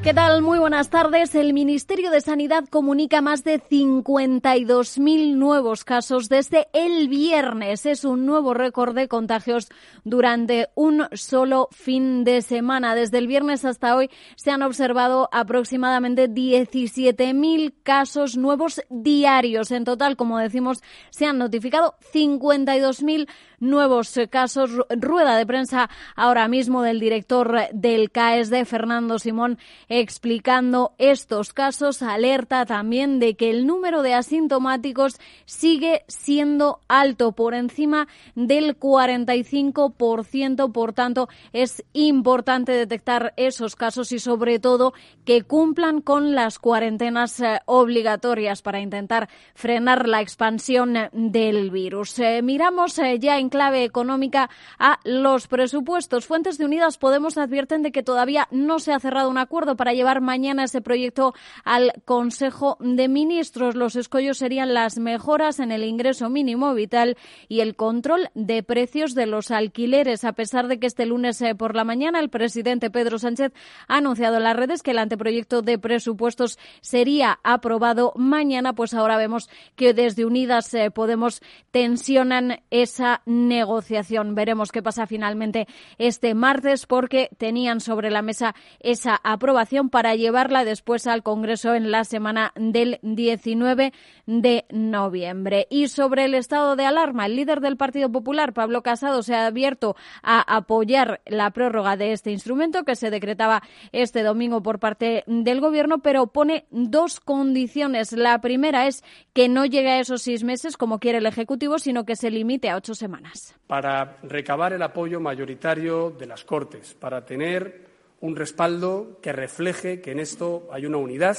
[0.00, 0.42] ¿Qué tal?
[0.42, 1.34] Muy buenas tardes.
[1.34, 7.84] El Ministerio de Sanidad comunica más de 52.000 nuevos casos desde el viernes.
[7.84, 9.68] Es un nuevo récord de contagios
[10.04, 12.94] durante un solo fin de semana.
[12.94, 19.72] Desde el viernes hasta hoy se han observado aproximadamente 17.000 casos nuevos diarios.
[19.72, 23.28] En total, como decimos, se han notificado 52.000
[23.60, 24.70] nuevos casos.
[24.90, 29.58] Rueda de prensa ahora mismo del director del CAESD, Fernando Simón,
[29.88, 32.02] explicando estos casos.
[32.02, 40.72] Alerta también de que el número de asintomáticos sigue siendo alto, por encima del 45%.
[40.72, 44.92] Por tanto, es importante detectar esos casos y, sobre todo,
[45.24, 52.18] que cumplan con las cuarentenas eh, obligatorias para intentar frenar la expansión del virus.
[52.18, 56.26] Eh, miramos eh, ya en clave económica a los presupuestos.
[56.26, 59.92] Fuentes de Unidas Podemos advierten de que todavía no se ha cerrado un acuerdo para
[59.92, 63.74] llevar mañana ese proyecto al Consejo de Ministros.
[63.74, 67.16] Los escollos serían las mejoras en el ingreso mínimo vital
[67.48, 70.24] y el control de precios de los alquileres.
[70.24, 73.52] A pesar de que este lunes eh, por la mañana el presidente Pedro Sánchez
[73.86, 79.16] ha anunciado en las redes que el anteproyecto de presupuestos sería aprobado mañana, pues ahora
[79.16, 81.40] vemos que desde Unidas eh, Podemos
[81.70, 84.34] tensionan esa negociación.
[84.34, 85.66] Veremos qué pasa finalmente
[85.98, 91.90] este martes porque tenían sobre la mesa esa aprobación para llevarla después al Congreso en
[91.90, 93.92] la semana del 19
[94.26, 95.66] de noviembre.
[95.70, 99.46] Y sobre el estado de alarma, el líder del Partido Popular, Pablo Casado, se ha
[99.46, 105.24] abierto a apoyar la prórroga de este instrumento que se decretaba este domingo por parte
[105.26, 108.12] del Gobierno, pero pone dos condiciones.
[108.12, 112.04] La primera es que no llegue a esos seis meses como quiere el Ejecutivo, sino
[112.04, 113.27] que se limite a ocho semanas
[113.66, 117.86] para recabar el apoyo mayoritario de las Cortes, para tener
[118.20, 121.36] un respaldo que refleje que en esto hay una unidad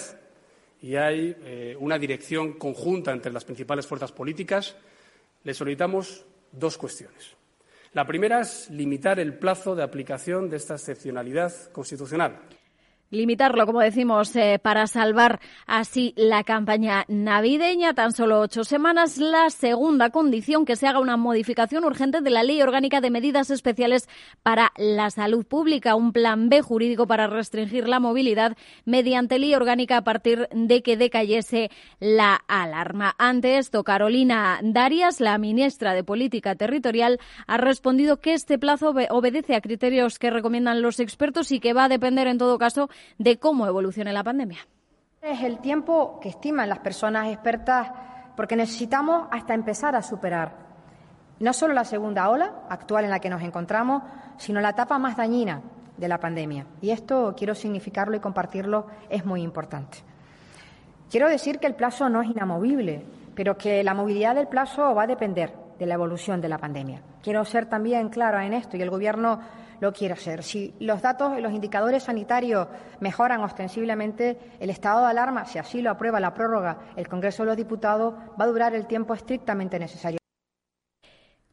[0.82, 4.76] y hay eh, una dirección conjunta entre las principales fuerzas políticas,
[5.44, 7.36] le solicitamos dos cuestiones.
[7.94, 12.40] La primera es limitar el plazo de aplicación de esta excepcionalidad constitucional
[13.12, 17.94] limitarlo, como decimos, eh, para salvar así la campaña navideña.
[17.94, 19.18] Tan solo ocho semanas.
[19.18, 23.50] La segunda condición, que se haga una modificación urgente de la Ley Orgánica de Medidas
[23.50, 24.08] Especiales
[24.44, 28.56] para la Salud Pública, un plan B jurídico para restringir la movilidad
[28.86, 33.16] mediante ley orgánica a partir de que decayese la alarma.
[33.18, 39.56] Ante esto, Carolina Darias, la ministra de Política Territorial, ha respondido que este plazo obedece
[39.56, 43.38] a criterios que recomiendan los expertos y que va a depender, en todo caso, de
[43.38, 44.60] cómo evolucione la pandemia.
[45.22, 47.92] Es el tiempo que estiman las personas expertas
[48.36, 50.70] porque necesitamos hasta empezar a superar
[51.40, 54.04] no solo la segunda ola actual en la que nos encontramos,
[54.38, 55.62] sino la etapa más dañina
[55.98, 56.66] de la pandemia.
[56.82, 60.00] Y esto quiero significarlo y compartirlo, es muy importante.
[61.10, 63.04] Quiero decir que el plazo no es inamovible,
[63.36, 67.02] pero que la movilidad del plazo va a depender de la evolución de la pandemia.
[67.24, 69.40] Quiero ser también clara en esto y el Gobierno
[69.80, 70.44] lo quiere hacer.
[70.44, 72.68] Si los datos y los indicadores sanitarios
[73.00, 77.48] mejoran ostensiblemente, el estado de alarma, si así lo aprueba la prórroga el Congreso de
[77.48, 80.19] los Diputados, va a durar el tiempo estrictamente necesario.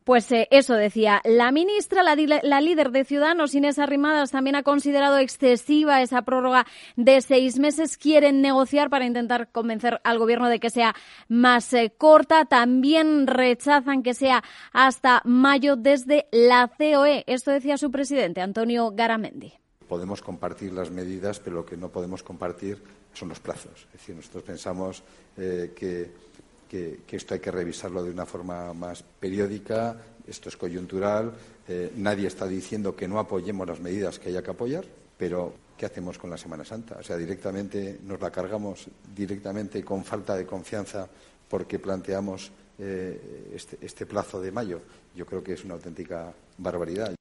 [0.06, 5.18] Pues eh, eso decía la ministra, la, líder de Ciudadanos, Inés Arrimadas, también ha considerado
[5.18, 7.96] excesiva esa prórroga de seis meses.
[7.98, 10.94] Quieren negociar para intentar convencer al gobierno de que sea
[11.26, 12.44] más eh, corta.
[12.44, 17.24] También rechazan que sea hasta mayo desde la COE.
[17.26, 19.54] Esto decía su presidente, Antonio Garamendi.
[19.88, 22.80] Podemos compartir las medidas, pero lo que no podemos compartir
[23.12, 23.86] son los plazos.
[23.86, 25.02] Es decir, nosotros pensamos
[25.36, 26.25] eh, que
[26.68, 29.96] que, esto hay que revisarlo de una forma más periódica,
[30.26, 31.32] esto es coyuntural,
[31.68, 34.84] eh, nadie está diciendo que no apoyemos las medidas que haya que apoyar,
[35.16, 36.96] pero ¿qué hacemos con la Semana Santa?
[36.98, 41.08] O sea, directamente nos la cargamos directamente con falta de confianza
[41.48, 44.80] porque planteamos eh, este, este plazo de mayo.
[45.14, 47.14] Yo creo que es una auténtica barbaridad.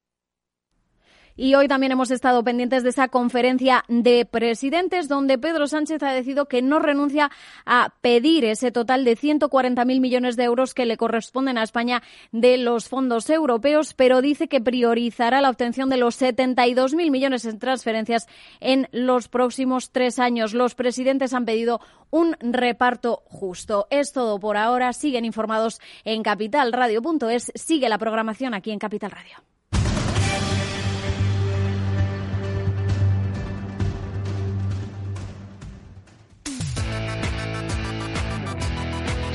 [1.37, 6.13] Y hoy también hemos estado pendientes de esa conferencia de presidentes donde Pedro Sánchez ha
[6.13, 7.29] decidido que no renuncia
[7.65, 12.01] a pedir ese total de 140.000 millones de euros que le corresponden a España
[12.31, 17.59] de los fondos europeos, pero dice que priorizará la obtención de los 72.000 millones en
[17.59, 18.27] transferencias
[18.61, 20.53] en los próximos tres años.
[20.53, 21.81] Los presidentes han pedido
[22.11, 23.87] un reparto justo.
[23.89, 24.93] Es todo por ahora.
[24.93, 27.51] Siguen informados en capitalradio.es.
[27.55, 29.54] Sigue la programación aquí en Capital Radio.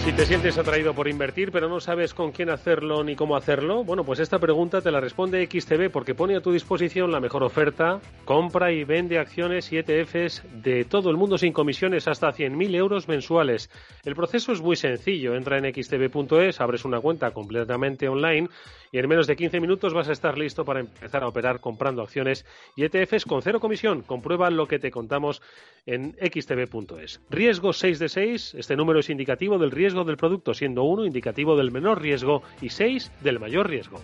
[0.03, 3.85] Si te sientes atraído por invertir, pero no sabes con quién hacerlo ni cómo hacerlo,
[3.85, 7.43] bueno, pues esta pregunta te la responde XTB porque pone a tu disposición la mejor
[7.43, 12.75] oferta, compra y vende acciones y ETFs de todo el mundo sin comisiones hasta 100.000
[12.77, 13.69] euros mensuales.
[14.03, 15.35] El proceso es muy sencillo.
[15.35, 18.49] Entra en xtb.es, abres una cuenta completamente online
[18.93, 22.03] y en menos de 15 minutos vas a estar listo para empezar a operar comprando
[22.03, 24.01] acciones y ETFs con cero comisión.
[24.01, 25.43] Comprueba lo que te contamos
[25.85, 27.21] en xtb.es.
[27.29, 31.57] Riesgo 6 de 6, este número es indicativo del riesgo del producto, siendo 1 indicativo
[31.57, 34.01] del menor riesgo y 6 del mayor riesgo.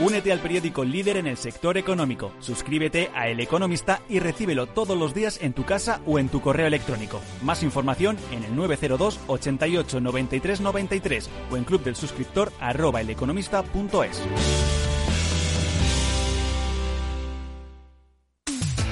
[0.00, 2.32] Únete al periódico líder en el sector económico.
[2.40, 6.40] Suscríbete a El Economista y recíbelo todos los días en tu casa o en tu
[6.40, 7.20] correo electrónico.
[7.42, 14.22] Más información en el 902 88 93 93 o en club del suscriptor arroba eleconomista.es.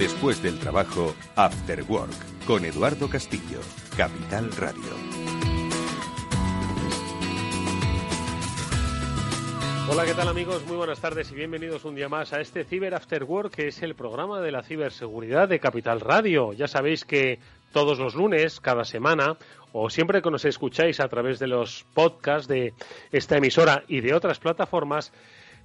[0.00, 3.60] Después del trabajo, After Work, con Eduardo Castillo,
[3.98, 4.80] Capital Radio.
[9.90, 10.64] Hola, ¿qué tal amigos?
[10.66, 13.82] Muy buenas tardes y bienvenidos un día más a este Cyber After Work, que es
[13.82, 16.54] el programa de la ciberseguridad de Capital Radio.
[16.54, 17.38] Ya sabéis que
[17.70, 19.36] todos los lunes, cada semana,
[19.74, 22.72] o siempre que nos escucháis a través de los podcasts de
[23.12, 25.12] esta emisora y de otras plataformas,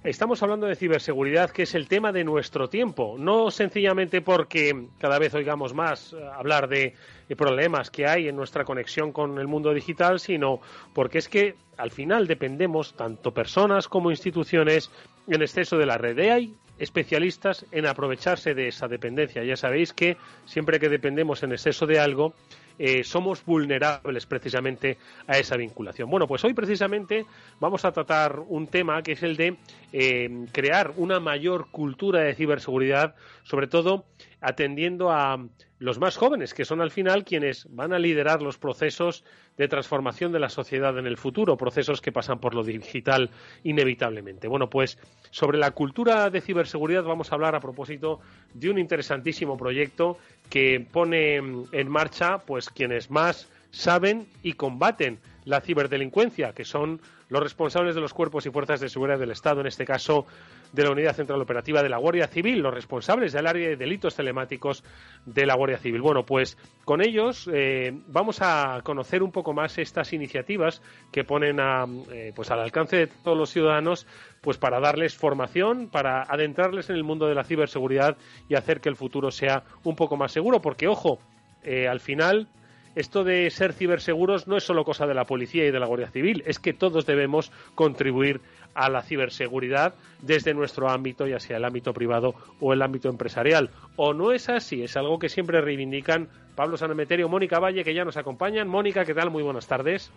[0.06, 5.18] Estamos hablando de ciberseguridad, que es el tema de nuestro tiempo, no sencillamente porque cada
[5.18, 6.94] vez oigamos más eh, hablar de,
[7.36, 10.60] problemas que hay en nuestra conexión con el mundo digital, sino
[10.94, 14.92] porque es que al final dependemos, tanto personas como instituciones,
[15.26, 16.16] en exceso de la red.
[16.16, 19.42] Y hay especialistas en aprovecharse de esa dependencia.
[19.42, 22.32] Ya sabéis que siempre que dependemos en exceso de algo,
[22.78, 26.10] eh, somos vulnerables precisamente a esa vinculación.
[26.10, 27.24] Bueno, pues hoy precisamente
[27.60, 29.56] vamos a tratar un tema que es el de
[29.92, 33.14] eh, crear una mayor cultura de ciberseguridad,
[33.44, 34.04] sobre todo
[34.46, 35.44] atendiendo a
[35.80, 39.24] los más jóvenes, que son al final quienes van a liderar los procesos
[39.56, 43.28] de transformación de la sociedad en el futuro, procesos que pasan por lo digital
[43.64, 44.46] inevitablemente.
[44.46, 44.98] Bueno, pues
[45.32, 48.20] sobre la cultura de ciberseguridad vamos a hablar a propósito
[48.54, 50.16] de un interesantísimo proyecto
[50.48, 57.42] que pone en marcha pues quienes más saben y combaten la ciberdelincuencia, que son los
[57.42, 60.26] responsables de los cuerpos y fuerzas de seguridad del Estado, en este caso
[60.72, 64.14] de la Unidad Central Operativa de la Guardia Civil, los responsables del área de delitos
[64.14, 64.84] telemáticos
[65.24, 66.00] de la Guardia Civil.
[66.00, 71.60] Bueno, pues con ellos eh, vamos a conocer un poco más estas iniciativas que ponen
[71.60, 74.06] a, eh, pues al alcance de todos los ciudadanos
[74.40, 78.16] pues para darles formación, para adentrarles en el mundo de la ciberseguridad
[78.48, 81.18] y hacer que el futuro sea un poco más seguro, porque ojo,
[81.64, 82.48] eh, al final
[82.96, 86.10] esto de ser ciberseguros no es solo cosa de la policía y de la Guardia
[86.10, 88.40] Civil, es que todos debemos contribuir
[88.74, 93.70] a la ciberseguridad desde nuestro ámbito, ya sea el ámbito privado o el ámbito empresarial.
[93.96, 94.82] ¿O no es así?
[94.82, 98.66] Es algo que siempre reivindican Pablo Sanemeterio, Mónica Valle, que ya nos acompañan.
[98.66, 99.30] Mónica, ¿qué tal?
[99.30, 100.10] Muy buenas tardes.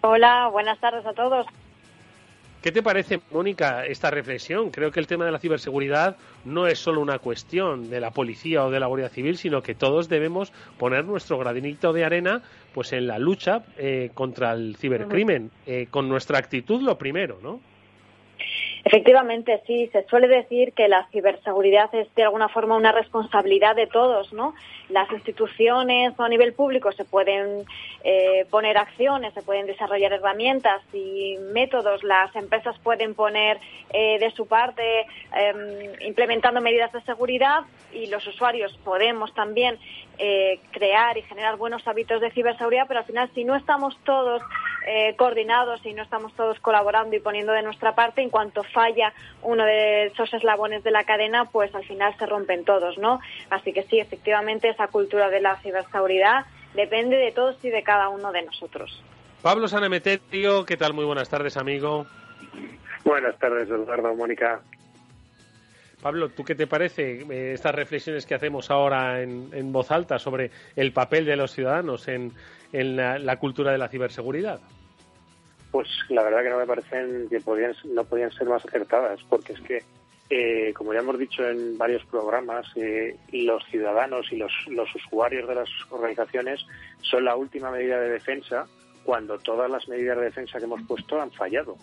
[0.00, 1.46] Hola, buenas tardes a todos.
[2.62, 4.70] ¿Qué te parece, Mónica, esta reflexión?
[4.70, 8.64] Creo que el tema de la ciberseguridad no es solo una cuestión de la policía
[8.64, 12.42] o de la Guardia Civil, sino que todos debemos poner nuestro gradinito de arena
[12.74, 17.60] pues en la lucha eh, contra el cibercrimen, eh, con nuestra actitud lo primero, ¿no?
[18.84, 23.88] Efectivamente, sí, se suele decir que la ciberseguridad es de alguna forma una responsabilidad de
[23.88, 24.54] todos, ¿no?
[24.88, 27.64] Las instituciones a nivel público se pueden
[28.04, 33.58] eh, poner acciones, se pueden desarrollar herramientas y métodos, las empresas pueden poner
[33.90, 37.62] eh, de su parte em, implementando medidas de seguridad
[37.92, 39.78] y los usuarios podemos también
[40.18, 44.42] eh, crear y generar buenos hábitos de ciberseguridad, pero al final si no estamos todos
[44.86, 49.12] eh, coordinados y no estamos todos colaborando y poniendo de nuestra parte, en cuanto falla
[49.42, 53.20] uno de esos eslabones de la cadena, pues al final se rompen todos, ¿no?
[53.50, 58.08] Así que sí, efectivamente, esa cultura de la ciberseguridad depende de todos y de cada
[58.08, 59.02] uno de nosotros.
[59.42, 60.94] Pablo Sanemeterio, ¿qué tal?
[60.94, 62.06] Muy buenas tardes, amigo.
[63.04, 64.60] Buenas tardes, Eduardo, Mónica.
[66.02, 70.50] Pablo, ¿tú qué te parece eh, estas reflexiones que hacemos ahora en, voz alta sobre
[70.76, 72.32] el papel de los ciudadanos en,
[72.72, 74.60] la, cultura de la ciberseguridad?
[75.76, 79.52] Pues la verdad que no me parecen que podían, no podían ser más acertadas, porque
[79.52, 79.82] es que,
[80.30, 85.46] eh, como ya hemos dicho en varios programas, eh, los ciudadanos y los, los usuarios
[85.46, 86.64] de las organizaciones
[87.02, 88.66] son la última medida de defensa
[89.04, 91.76] cuando todas las medidas de defensa que hemos puesto han fallado.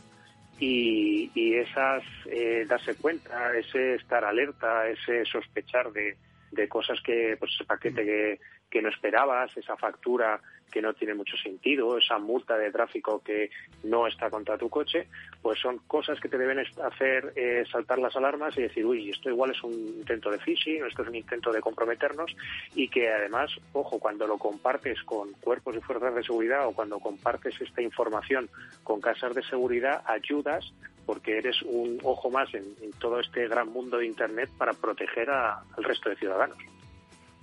[0.59, 6.17] Y, y esas eh, darse cuenta, ese estar alerta, ese sospechar de,
[6.49, 8.39] de cosas que, pues ese paquete que,
[8.71, 10.41] que no esperabas, esa factura
[10.73, 13.51] que no tiene mucho sentido, esa multa de tráfico que
[13.83, 15.07] no está contra tu coche,
[15.39, 19.29] pues son cosas que te deben hacer eh, saltar las alarmas y decir, uy, esto
[19.29, 22.35] igual es un intento de phishing, esto es un intento de comprometernos
[22.73, 26.99] y que además, ojo, cuando lo compartes con cuerpos y fuerzas de seguridad o cuando
[26.99, 28.49] compartes esta información
[28.83, 30.73] con casas de seguridad, ayudas
[31.05, 32.65] porque eres un ojo más en,
[32.99, 36.57] todo este gran mundo de Internet para proteger al resto de ciudadanos.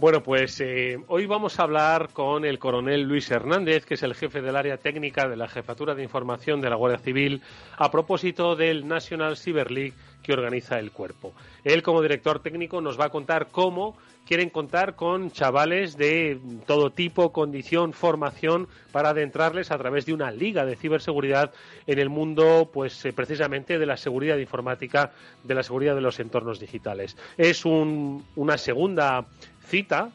[0.00, 4.14] Bueno, pues eh, hoy vamos a hablar con el coronel Luis Hernández, que es el
[4.14, 7.42] jefe del área técnica de la Jefatura de Información de la Guardia Civil,
[7.76, 9.92] a propósito del National Cyber League
[10.22, 11.34] que organiza el cuerpo.
[11.64, 13.94] Él, como director técnico, nos va a contar cómo
[14.26, 20.30] quieren contar con chavales de todo tipo, condición, formación, para adentrarles a través de una
[20.30, 21.52] liga de ciberseguridad
[21.86, 26.20] en el mundo, pues eh, precisamente de la seguridad informática, de la seguridad de los
[26.20, 27.16] entornos digitales.
[27.36, 29.26] Es una segunda
[29.70, 30.10] cita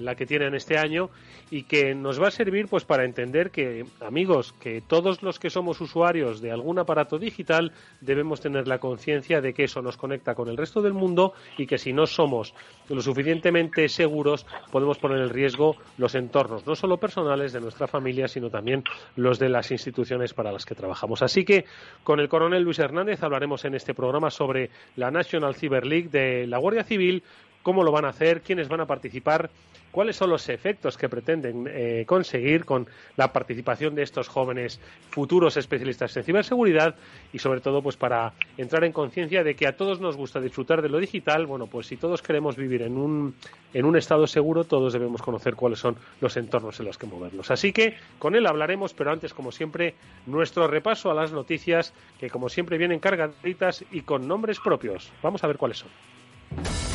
[0.00, 1.10] la que tienen este año
[1.50, 5.48] y que nos va a servir pues para entender que amigos que todos los que
[5.48, 7.72] somos usuarios de algún aparato digital
[8.02, 11.66] debemos tener la conciencia de que eso nos conecta con el resto del mundo y
[11.66, 12.54] que si no somos
[12.90, 18.28] lo suficientemente seguros podemos poner en riesgo los entornos no solo personales de nuestra familia
[18.28, 18.84] sino también
[19.16, 21.22] los de las instituciones para las que trabajamos.
[21.22, 21.64] Así que
[22.04, 26.46] con el coronel Luis Hernández hablaremos en este programa sobre la National Cyber League de
[26.46, 27.22] la Guardia Civil
[27.62, 29.50] cómo lo van a hacer, quiénes van a participar,
[29.90, 32.86] cuáles son los efectos que pretenden eh, conseguir con
[33.16, 36.94] la participación de estos jóvenes futuros especialistas en ciberseguridad
[37.32, 40.82] y sobre todo pues para entrar en conciencia de que a todos nos gusta disfrutar
[40.82, 43.34] de lo digital, bueno, pues si todos queremos vivir en un
[43.74, 47.50] en un estado seguro, todos debemos conocer cuáles son los entornos en los que movernos.
[47.50, 49.94] Así que con él hablaremos, pero antes como siempre
[50.26, 55.12] nuestro repaso a las noticias que como siempre vienen cargaditas y con nombres propios.
[55.22, 56.87] Vamos a ver cuáles son.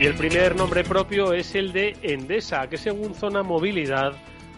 [0.00, 4.14] Y el primer nombre propio es el de Endesa, que según Zona Movilidad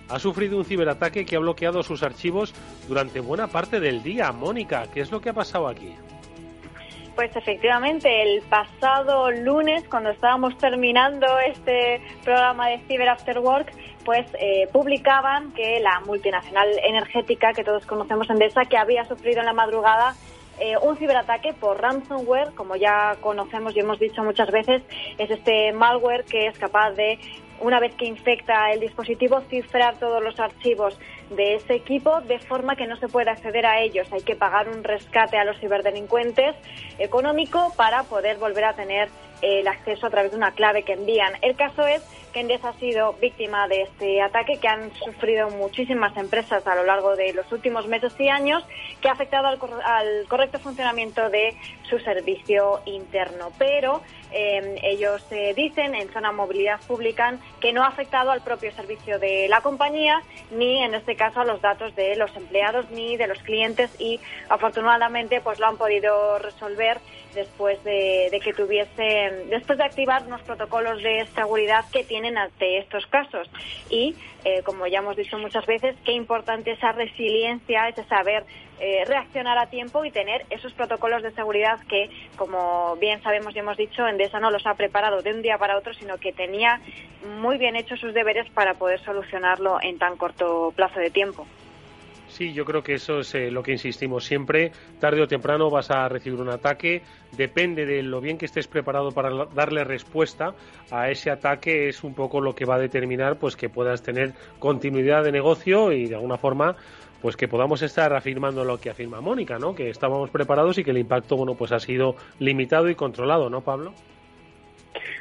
[0.09, 2.55] ha sufrido un ciberataque que ha bloqueado sus archivos
[2.87, 4.31] durante buena parte del día.
[4.31, 5.97] Mónica, ¿qué es lo que ha pasado aquí?
[7.17, 13.73] Pues efectivamente, el pasado lunes, cuando estábamos terminando este programa de Cyber After Work,
[14.05, 19.47] pues eh, publicaban que la multinacional energética que todos conocemos, Endesa, que había sufrido en
[19.47, 20.15] la madrugada
[20.59, 24.83] eh, un ciberataque por ransomware, como ya conocemos y hemos dicho muchas veces,
[25.19, 27.19] es este malware que es capaz de,
[27.61, 30.99] una vez que infecta el dispositivo, cifrar todos los archivos
[31.31, 34.13] de ese equipo de forma que no se pueda acceder a ellos.
[34.13, 36.55] Hay que pagar un rescate a los ciberdelincuentes
[36.99, 39.09] económico para poder volver a tener
[39.41, 41.33] el acceso a través de una clave que envían.
[41.43, 42.03] El caso es
[42.33, 46.85] que Endesa ha sido víctima de este ataque que han sufrido muchísimas empresas a lo
[46.85, 48.65] largo de los últimos meses y años,
[49.01, 49.59] que ha afectado al,
[50.29, 51.55] correcto funcionamiento de
[51.89, 53.53] su servicio interno.
[53.59, 58.73] Pero em, ellos eh, dicen en zona movilidad pública que no ha afectado al propio
[58.73, 63.17] servicio de la compañía, ni en este caso a los datos de los empleados ni
[63.17, 66.99] de los clientes y afortunadamente pues lo han podido resolver
[67.35, 73.07] después de, que tuviesen, después de activar unos protocolos de seguridad que tienen ante estos
[73.07, 73.51] casos.
[73.91, 74.15] Y,
[74.45, 78.45] eh, como ya hemos dicho muchas veces, qué importante esa resiliencia, ese saber
[78.81, 83.61] eh, reaccionar a tiempo y tener esos protocolos de seguridad que, como bien sabemos y
[83.61, 86.81] hemos dicho, Endesa no los ha preparado de un día para otro, sino que tenía
[87.41, 91.47] muy bien hechos sus deberes para poder solucionarlo en tan corto plazo de tiempo.
[92.43, 94.73] Sí, yo creo que eso es eh, lo que insistimos siempre.
[94.99, 97.01] Tarde o temprano vas a recibir un ataque.
[97.37, 100.53] Depende de lo bien que estés preparado para darle respuesta
[100.91, 101.89] a ese ataque.
[101.89, 105.93] Es un poco lo que va a determinar pues que puedas tener continuidad de negocio
[105.93, 106.75] y de alguna forma
[107.21, 109.73] pues que podamos estar afirmando lo que afirma Mónica, ¿no?
[109.77, 113.61] Que estábamos preparados y que el impacto, bueno, pues ha sido limitado y controlado, ¿no,
[113.61, 113.95] Pablo?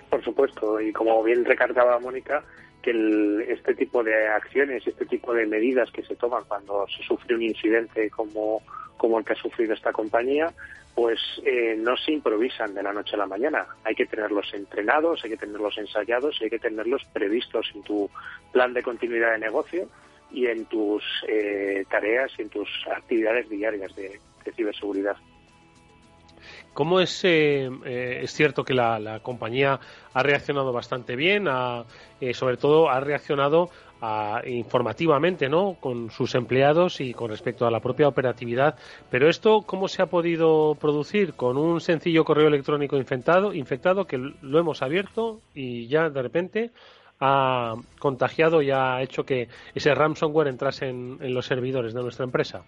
[0.10, 2.44] Por supuesto, y como bien recargaba Mónica,
[2.82, 7.36] que este tipo de acciones, este tipo de medidas que se toman cuando se sufre
[7.36, 8.62] un incidente como,
[8.98, 10.52] como el que ha sufrido esta compañía,
[10.96, 13.66] pues eh, no se improvisan de la noche a la mañana.
[13.84, 18.10] Hay que tenerlos entrenados, hay que tenerlos ensayados, hay que tenerlos previstos en tu
[18.52, 19.88] plan de continuidad de negocio
[20.32, 24.20] y en tus eh, tareas y en tus actividades diarias de
[24.56, 25.18] ciberseguridad.
[26.74, 29.80] ¿Cómo es, eh, eh, es cierto que la, compañía
[30.14, 31.48] ha reaccionado bastante bien,
[32.22, 33.70] eh, sobre todo ha reaccionado
[34.48, 35.76] informativamente ¿no?
[35.80, 38.76] con sus empleados y con respecto a la propia operatividad.
[39.12, 41.36] Pero esto, ¿cómo se ha podido producir?
[41.36, 46.72] Con un sencillo correo electrónico infectado, infectado que lo hemos abierto y ya de repente
[47.20, 52.64] ha contagiado y ha hecho que ese ransomware entrase en los servidores de nuestra empresa.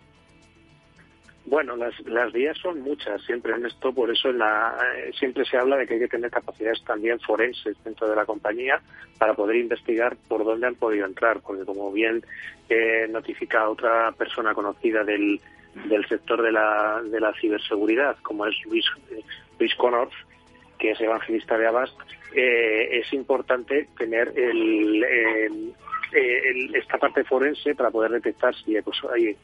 [1.53, 5.55] Bueno, las, las vías son muchas siempre en esto, por eso la, eh, siempre se
[5.55, 8.81] habla de que hay que tener capacidades también forenses dentro de la compañía
[9.19, 12.25] para poder investigar por dónde han podido entrar, porque como bien
[12.69, 15.39] eh, notifica otra persona conocida del,
[15.85, 19.21] del sector de la, de la ciberseguridad, como es Luis, eh,
[19.59, 20.15] Luis Connors,
[20.79, 21.95] que es evangelista de Abast,
[22.35, 25.75] eh, es importante tener el,
[26.13, 28.97] eh, esta parte forense para poder detectar si pues,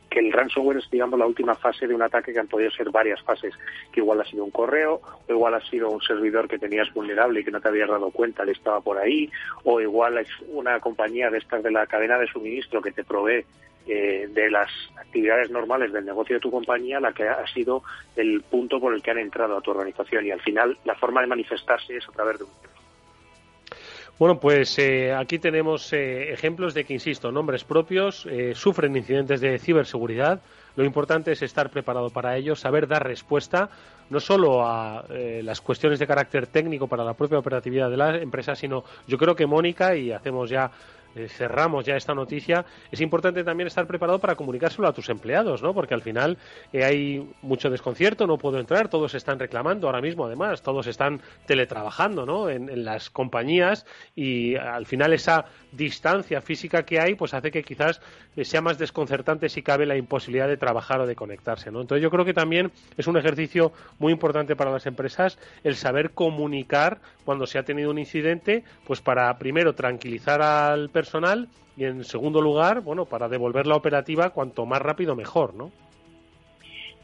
[0.09, 2.89] que el ransomware es digamos la última fase de un ataque que han podido ser
[2.91, 3.53] varias fases,
[3.91, 7.39] que igual ha sido un correo, o igual ha sido un servidor que tenías vulnerable
[7.39, 9.29] y que no te habías dado cuenta, le estaba por ahí,
[9.63, 13.45] o igual es una compañía de estas de la cadena de suministro que te provee
[13.87, 17.81] eh, de las actividades normales del negocio de tu compañía la que ha sido
[18.15, 20.27] el punto por el que han entrado a tu organización.
[20.27, 22.51] Y al final la forma de manifestarse es a través de un
[24.19, 29.39] bueno, pues eh, aquí tenemos eh, ejemplos de que, insisto, nombres propios eh, sufren incidentes
[29.39, 30.41] de ciberseguridad.
[30.75, 33.69] Lo importante es estar preparado para ello, saber dar respuesta
[34.09, 35.05] no solo a
[35.43, 39.35] las cuestiones de carácter técnico para la propia operatividad de la empresa, sino yo creo
[39.35, 40.71] que Mónica, y hacemos ya eh,
[41.27, 45.73] cerramos ya esta noticia, es importante también estar preparado para comunicárselo a tus empleados, ¿no?
[45.73, 46.37] Porque al final
[46.71, 51.21] eh, hay mucho desconcierto, no puedo entrar, todos están reclamando ahora mismo, además, todos están
[51.45, 52.49] teletrabajando, ¿no?
[52.49, 53.85] En, las compañías
[54.15, 58.01] y al final esa distancia física que hay, pues hace que quizás
[58.43, 61.81] sea más desconcertante si cabe la imposibilidad de trabajar o de conectarse, ¿no?
[61.81, 66.11] Entonces yo creo que también es un ejercicio muy importante para las empresas el saber
[66.11, 72.03] comunicar cuando se ha tenido un incidente, pues para primero tranquilizar al personal y en
[72.03, 75.71] segundo lugar, bueno, para devolver la operativa cuanto más rápido mejor, ¿no?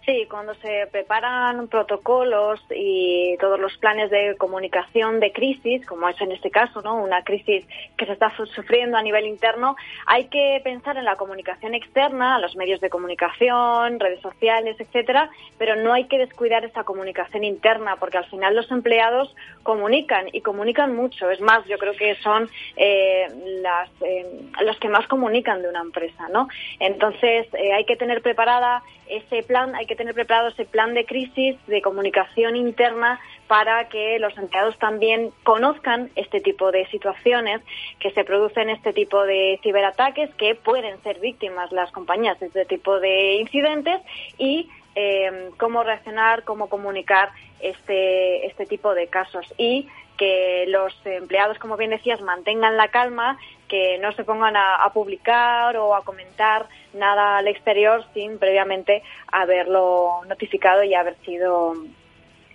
[0.05, 6.21] Sí, cuando se preparan protocolos y todos los planes de comunicación de crisis, como es
[6.21, 6.95] en este caso, ¿no?
[7.01, 7.65] Una crisis
[7.97, 12.55] que se está sufriendo a nivel interno, hay que pensar en la comunicación externa, los
[12.55, 18.19] medios de comunicación, redes sociales, etcétera, pero no hay que descuidar esa comunicación interna, porque
[18.19, 21.31] al final los empleados comunican y comunican mucho.
[21.31, 23.25] Es más, yo creo que son eh,
[23.63, 24.23] las, eh,
[24.63, 26.47] los que más comunican de una empresa, ¿no?
[26.79, 31.05] Entonces, eh, hay que tener preparada ese plan, hay que tener preparado ese plan de
[31.05, 37.61] crisis, de comunicación interna, para que los empleados también conozcan este tipo de situaciones,
[37.99, 42.65] que se producen este tipo de ciberataques, que pueden ser víctimas las compañías de este
[42.65, 44.01] tipo de incidentes
[44.37, 49.45] y eh, cómo reaccionar, cómo comunicar este, este tipo de casos.
[49.57, 49.87] Y
[50.17, 55.75] que los empleados, como bien decías, mantengan la calma, que no se pongan a, publicar
[55.77, 61.73] o a comentar nada al exterior sin previamente haberlo notificado y haber sido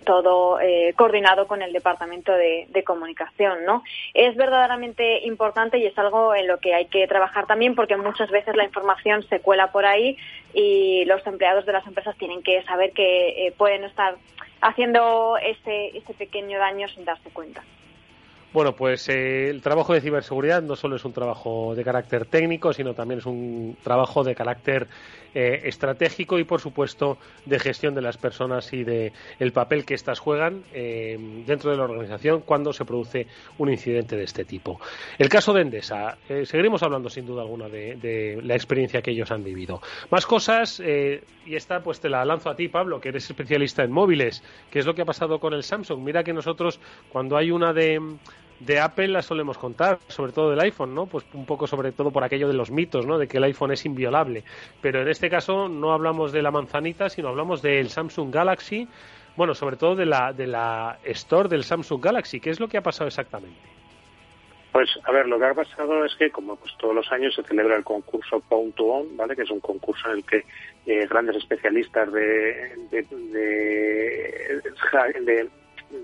[0.05, 3.83] todo eh, coordinado con el departamento de, comunicación, ¿no?
[4.15, 8.31] Es verdaderamente importante y es algo en lo que hay que trabajar también porque muchas
[8.31, 10.17] veces la información se cuela por ahí
[10.53, 14.15] y los empleados de las empresas tienen que saber que eh, pueden estar
[14.61, 17.63] haciendo ese, ese pequeño daño sin darse cuenta.
[18.53, 22.73] Bueno, pues eh, el trabajo de ciberseguridad no solo es un trabajo de carácter técnico,
[22.73, 24.87] sino también es un trabajo de carácter
[25.33, 29.93] eh, estratégico y, por supuesto, de gestión de las personas y de el papel que
[29.93, 34.79] éstas juegan eh, dentro de la organización cuando se produce un incidente de este tipo.
[35.17, 39.31] El caso de Endesa, seguiremos hablando sin duda alguna de, de, la experiencia que ellos
[39.31, 39.81] han vivido.
[40.09, 43.91] Más cosas, y esta pues te la lanzo a ti, Pablo, que eres especialista en
[43.91, 44.43] móviles.
[44.69, 46.01] ¿Qué es lo que ha pasado con el Samsung?
[46.03, 47.99] Mira que nosotros, cuando hay una de
[48.65, 51.07] de Apple la solemos contar, sobre todo del iPhone, ¿no?
[51.07, 53.17] Pues un poco sobre todo por aquello de los mitos, ¿no?
[53.17, 54.43] De que el iPhone es inviolable.
[54.81, 58.87] Pero en este caso no hablamos de la manzanita, sino hablamos del Samsung Galaxy,
[59.35, 62.39] bueno, sobre todo de la, de la Store del Samsung Galaxy.
[62.39, 63.57] ¿Qué es lo que ha pasado exactamente?
[64.71, 67.43] Pues, a ver, lo que ha pasado es que, como pues todos los años se
[67.43, 69.35] celebra el concurso Pound to Own, ¿vale?
[69.35, 70.45] Que es un concurso en el que
[70.85, 74.61] eh, grandes especialistas de, de, de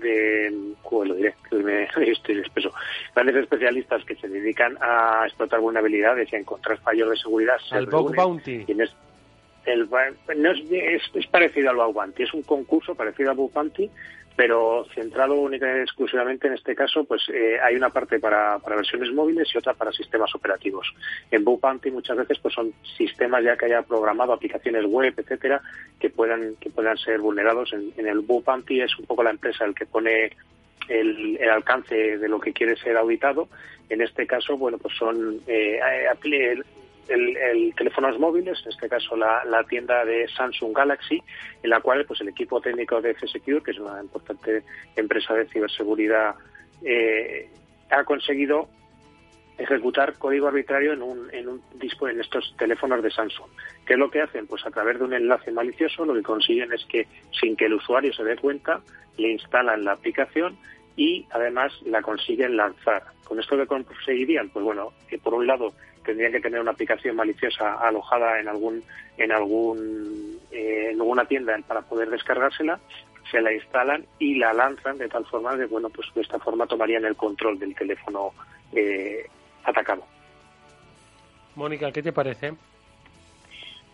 [0.00, 1.34] de ¿cómo lo diré?
[1.52, 2.72] Me, estoy espeso.
[3.14, 7.56] Grandes especialistas que se dedican a explotar vulnerabilidades y a encontrar fallos de seguridad.
[7.72, 8.64] El Bug Bounty.
[9.66, 9.88] el,
[10.36, 13.90] no es, es, parecido al Bug Bounty, es un concurso parecido al Bug Bounty,
[14.38, 18.76] pero centrado única y exclusivamente en este caso, pues eh, hay una parte para, para,
[18.76, 20.86] versiones móviles y otra para sistemas operativos.
[21.28, 25.60] En Bounty muchas veces pues son sistemas ya que haya programado aplicaciones web, etcétera,
[25.98, 27.72] que puedan que puedan ser vulnerados.
[27.72, 30.30] En, en el Bounty es un poco la empresa el que pone
[30.88, 33.48] el, el, alcance de lo que quiere ser auditado.
[33.88, 35.80] En este caso, bueno, pues son eh,
[37.08, 41.22] el, teléfonos móviles, en este caso la, tienda de Samsung Galaxy,
[41.62, 44.62] en la cual pues el equipo técnico de F-Secure, que es una importante
[44.96, 46.34] empresa de ciberseguridad,
[46.84, 47.48] eh,
[47.90, 48.68] ha conseguido
[49.58, 53.48] ejecutar código arbitrario en un, en un en estos teléfonos de Samsung.
[53.84, 54.46] ¿Qué es lo que hacen?
[54.46, 57.08] Pues a través de un enlace malicioso lo que consiguen es que
[57.40, 58.80] sin que el usuario se dé cuenta
[59.16, 60.56] le instalan la aplicación
[60.96, 63.02] y además la consiguen lanzar.
[63.24, 64.48] ¿Con esto que conseguirían?
[64.50, 65.72] Pues bueno, que por un lado
[66.08, 68.82] tendrían que tener una aplicación maliciosa alojada en algún
[69.18, 72.80] en algún eh, en alguna tienda para poder descargársela
[73.30, 76.66] se la instalan y la lanzan de tal forma que bueno pues de esta forma
[76.66, 78.32] tomarían el control del teléfono
[78.72, 79.26] eh,
[79.64, 80.02] atacado
[81.56, 82.54] Mónica qué te parece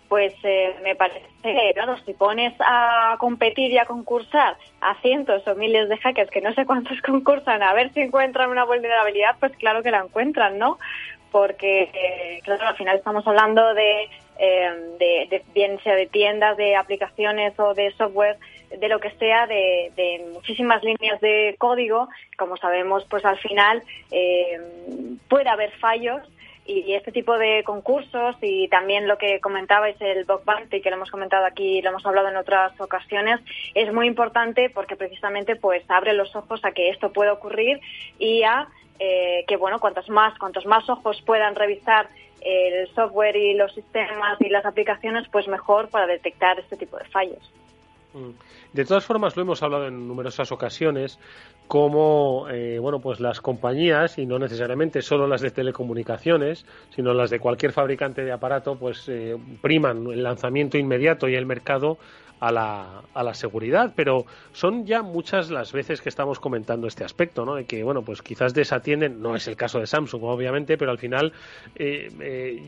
[0.09, 1.27] pues eh, me parece,
[1.73, 6.41] claro, si pones a competir y a concursar a cientos o miles de hackers, que
[6.43, 10.57] no sé cuántos concursan, a ver si encuentran una vulnerabilidad, pues claro que la encuentran,
[10.59, 10.79] ¿no?
[11.35, 14.71] Porque, eh, claro, al final estamos hablando de, eh,
[15.01, 18.39] de, bien sea de tiendas, de aplicaciones o de software,
[18.71, 22.09] de lo que sea, de, muchísimas líneas de código.
[22.39, 24.61] Como sabemos, pues al final eh,
[25.29, 26.23] puede haber fallos
[26.67, 30.97] y este tipo de concursos y también lo que comentabais el bug bounty que lo
[30.97, 33.39] hemos comentado aquí lo hemos hablado en otras ocasiones
[33.75, 37.83] es muy importante porque precisamente pues abre los ojos a que esto puede ocurrir
[38.19, 38.67] y a
[38.99, 42.09] eh, que bueno, cuantos más, cuantos más ojos puedan revisar
[42.41, 47.05] el software y los sistemas y las aplicaciones, pues mejor para detectar este tipo de
[47.07, 47.51] fallos.
[48.13, 48.31] Mm.
[48.73, 51.19] De todas formas, lo hemos hablado en numerosas ocasiones,
[51.69, 57.31] como eh, bueno, pues las compañías y no necesariamente solo las de telecomunicaciones, sino las
[57.31, 61.99] de cualquier fabricante de aparato, pues eh, priman el lanzamiento inmediato y el mercado
[62.41, 67.05] a la, a la seguridad, pero son ya muchas las veces que estamos comentando este
[67.05, 67.55] aspecto, ¿no?
[67.55, 70.99] De que, bueno, pues quizás desatienden, no es el caso de Samsung, obviamente, pero al
[70.99, 71.33] final
[71.77, 72.63] eh, eh,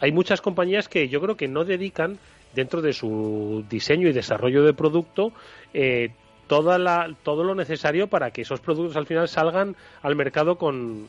[0.00, 2.18] hay muchas compañías que yo creo que no dedican
[2.54, 5.32] dentro de su diseño y desarrollo de producto
[5.72, 6.10] eh,
[6.48, 11.06] toda la, todo lo necesario para que esos productos al final salgan al mercado con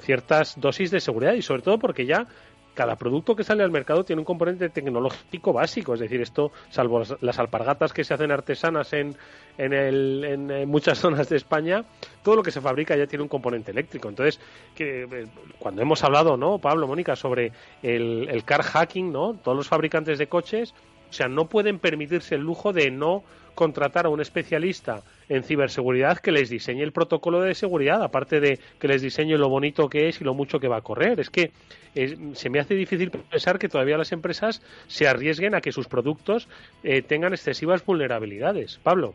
[0.00, 2.26] ciertas dosis de seguridad y sobre todo porque ya
[2.74, 7.02] cada producto que sale al mercado tiene un componente tecnológico básico, es decir, esto, salvo
[7.20, 9.16] las, alpargatas que se hacen artesanas en,
[9.56, 11.84] en, el, en, muchas zonas de España,
[12.22, 14.08] todo lo que se fabrica ya tiene un componente eléctrico.
[14.08, 14.40] Entonces,
[14.74, 15.26] que, eh,
[15.58, 19.34] cuando hemos hablado, ¿no, Pablo, Mónica, sobre el, el car hacking, ¿no?
[19.34, 20.74] Todos los fabricantes de coches,
[21.14, 23.22] o sea, no pueden permitirse el lujo de no
[23.54, 28.58] contratar a un especialista en ciberseguridad que les diseñe el protocolo de seguridad, aparte de
[28.80, 31.20] que les diseñe lo bonito que es y lo mucho que va a correr.
[31.20, 31.52] Es que
[32.32, 36.48] se me hace difícil pensar que todavía las empresas se arriesguen a que sus productos
[36.82, 38.80] eh, tengan excesivas vulnerabilidades.
[38.82, 39.14] Pablo.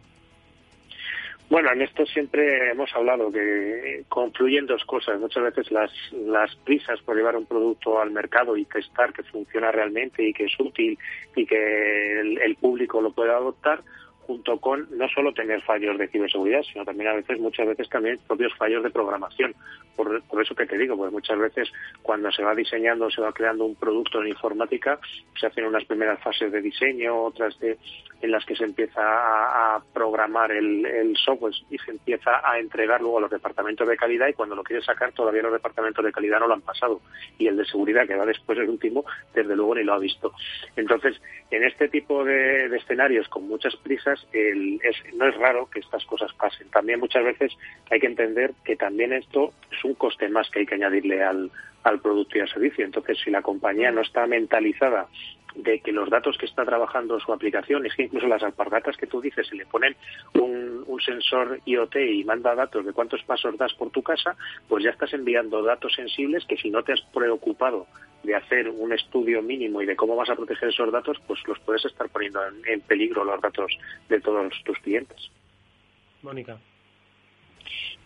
[1.49, 5.19] Bueno, en esto siempre hemos hablado que confluyen dos cosas.
[5.19, 9.71] Muchas veces las, las prisas por llevar un producto al mercado y testar que funciona
[9.71, 10.97] realmente y que es útil
[11.35, 13.81] y que el público lo pueda adoptar,
[14.30, 18.20] junto con no solo tener fallos de ciberseguridad, sino también a veces, muchas veces también
[18.28, 19.56] propios fallos de programación.
[19.96, 21.68] Por, eso que te digo, pues muchas veces
[22.04, 25.00] cuando se va diseñando, se va creando un producto en informática,
[25.39, 27.80] se hacen unas primeras fases de diseño, otras de
[28.22, 33.18] en las que se empieza a, programar el, software y se empieza a entregar luego
[33.18, 36.39] a los departamentos de calidad y cuando lo quieres sacar todavía los departamentos de calidad
[36.39, 37.02] no lo han pasado
[37.38, 40.34] y el de seguridad que va después el último desde luego ni lo ha visto.
[40.76, 41.20] Entonces,
[41.52, 44.18] en este tipo de, escenarios con muchas prisas
[45.13, 46.69] no es raro que estas cosas pasen.
[46.69, 47.51] También muchas veces
[47.89, 51.51] hay que entender que también esto es un coste más que hay que añadirle al,
[51.89, 52.86] al producto y al servicio.
[52.86, 55.08] Entonces, si la compañía no está mentalizada
[55.56, 59.08] de que los datos que está trabajando su aplicación, es que incluso las alpargatas que
[59.08, 59.95] tú dices, se le ponen
[60.36, 64.36] un, un, sensor IoT y manda datos de cuántos pasos das por tu casa,
[64.67, 67.88] pues ya estás enviando datos sensibles que si no te has preocupado
[68.23, 71.60] de hacer un estudio mínimo y de cómo vas a proteger esos datos, pues los
[71.60, 75.32] puedes estar poniendo en peligro los datos de todos tus clientes.
[76.21, 76.60] Mónica.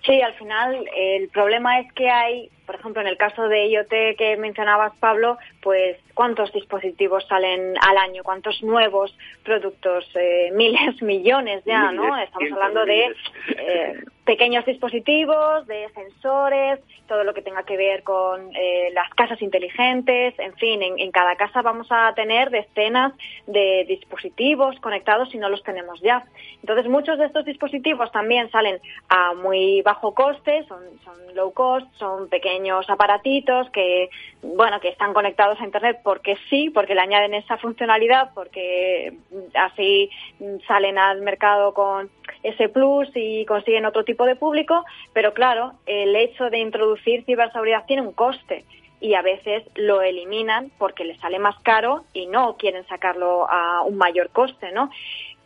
[0.05, 4.17] Sí, al final el problema es que hay, por ejemplo, en el caso de IoT
[4.17, 11.63] que mencionabas, Pablo, pues cuántos dispositivos salen al año, cuántos nuevos productos, eh, miles, millones
[11.65, 12.17] ya, ¿no?
[12.17, 13.13] Estamos hablando de
[13.57, 19.41] eh, pequeños dispositivos, de sensores, todo lo que tenga que ver con eh, las casas
[19.41, 23.13] inteligentes, en fin, en, cada casa vamos a tener decenas
[23.45, 26.23] de dispositivos conectados si no los tenemos ya.
[26.61, 31.85] Entonces, muchos de estos dispositivos también salen a muy bajo coste, son, son low cost,
[31.97, 32.52] son pequeños
[32.89, 34.09] aparatitos que,
[34.41, 39.13] bueno, que están conectados a Internet porque sí, porque le añaden esa funcionalidad, porque
[39.53, 40.09] así
[40.67, 42.09] salen al mercado con
[42.43, 47.85] ese plus y consiguen otro tipo de público, pero claro, el hecho de introducir ciberseguridad
[47.85, 48.65] tiene un coste
[48.99, 53.81] y a veces lo eliminan porque les sale más caro y no quieren sacarlo a
[53.81, 54.89] un mayor coste, ¿no?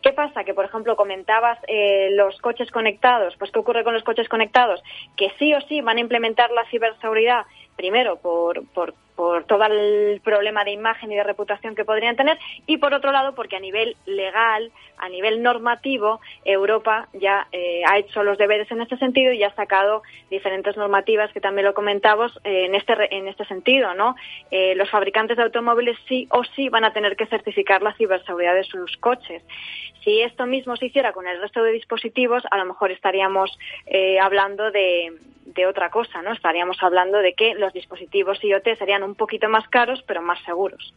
[0.02, 0.44] ¿Qué pasa?
[0.44, 3.36] Que, por ejemplo, comentabas eh, los coches conectados.
[3.38, 4.82] Pues, ¿qué ocurre con los coches conectados?
[5.16, 10.22] Que sí o sí van a implementar la ciberseguridad, primero por, por por todo el
[10.24, 13.60] problema de imagen y de reputación que podrían tener y por otro lado porque a
[13.60, 19.34] nivel legal, a nivel normativo, Europa ya eh, ha hecho los deberes en este sentido
[19.34, 23.96] y ha sacado diferentes normativas que también lo comentamos eh, en este en este sentido,
[23.96, 24.16] ¿no?
[24.52, 28.54] Eh, los fabricantes de automóviles sí o sí van a tener que certificar la ciberseguridad
[28.54, 29.42] de sus coches.
[30.04, 33.58] Si esto mismo se hiciera con el resto de dispositivos, a lo mejor estaríamos
[34.22, 35.12] hablando de,
[35.48, 36.34] de otra cosa, ¿no?
[36.34, 40.94] Estaríamos hablando de que los dispositivos IoT serían un poquito más caros, pero más seguros.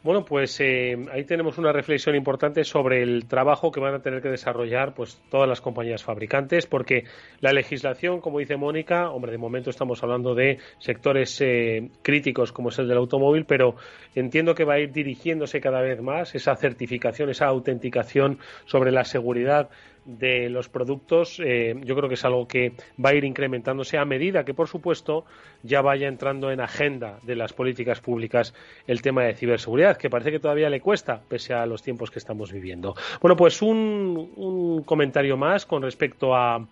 [0.00, 4.22] Bueno, pues eh, ahí tenemos una reflexión importante sobre el trabajo que van a tener
[4.22, 7.02] que desarrollar pues todas las compañías fabricantes, porque
[7.40, 12.68] la legislación, como dice Mónica, hombre, de momento estamos hablando de sectores eh, críticos como
[12.68, 13.74] es el del automóvil, pero
[14.14, 19.04] entiendo que va a ir dirigiéndose cada vez más esa certificación, esa autenticación sobre la
[19.04, 19.68] seguridad
[20.08, 22.72] de los productos, eh, yo creo que es algo que
[23.04, 25.26] va a ir incrementándose a medida que, por supuesto,
[25.62, 28.54] ya vaya entrando en agenda de las políticas públicas
[28.86, 32.18] el tema de ciberseguridad, que parece que todavía le cuesta, pese a los tiempos que
[32.18, 32.94] estamos viviendo.
[33.20, 36.66] Bueno, pues un, comentario más con respecto a,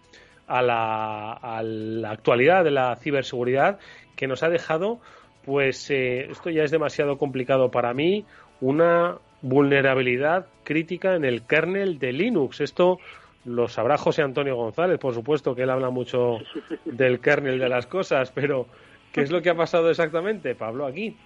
[0.46, 3.78] a, la, actualidad de la ciberseguridad
[4.16, 4.98] que nos ha dejado,
[5.44, 8.24] pues eh, esto ya es demasiado complicado para mí,
[8.62, 12.62] una vulnerabilidad crítica en el kernel de Linux.
[12.62, 12.98] Esto
[13.46, 16.38] lo sabrá José Antonio González, por supuesto, que él habla mucho
[16.84, 18.66] del kernel de las cosas, pero
[19.12, 21.16] ¿qué es lo que ha pasado exactamente, Pablo, aquí?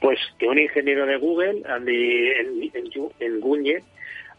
[0.00, 3.82] Pues que un ingeniero de Google, Andy, en, en, Guñe,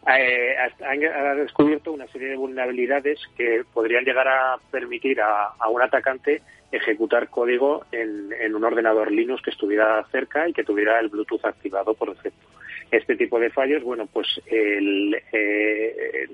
[0.08, 6.42] eh, ha, descubierto una serie de vulnerabilidades que podrían llegar a permitir a, un atacante
[6.72, 11.46] ejecutar código en, en, un ordenador Linux que estuviera cerca y que tuviera el Bluetooth
[11.46, 12.46] activado por defecto
[12.92, 16.28] este tipo de fallos, bueno, pues eh,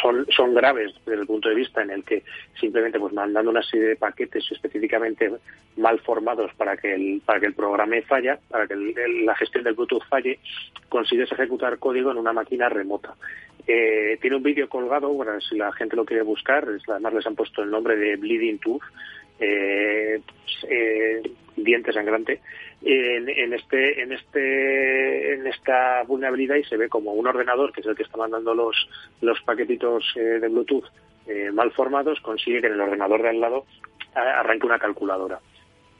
[0.00, 2.22] son, son graves desde el punto de vista en el que
[2.60, 5.30] simplemente pues mandando una serie de paquetes específicamente
[5.76, 9.74] mal formados para que el, para que el programa falla, para que la gestión del
[9.74, 10.38] Bluetooth falle,
[10.88, 13.14] consigues ejecutar código en una máquina remota.
[13.66, 17.34] Eh, tiene un vídeo colgado, bueno, si la gente lo quiere buscar, además les han
[17.34, 18.82] puesto el nombre de Bleeding Tooth,
[19.38, 21.22] eh, pues, eh,
[21.56, 22.40] diente sangrante
[22.82, 27.80] en, en, este en este en esta vulnerabilidad y se ve como un ordenador que
[27.80, 28.76] es el que está mandando los
[29.20, 30.84] los paquetitos eh, de Bluetooth
[31.26, 33.64] eh, mal formados consigue que en el ordenador de al lado
[34.14, 35.40] arranque una calculadora.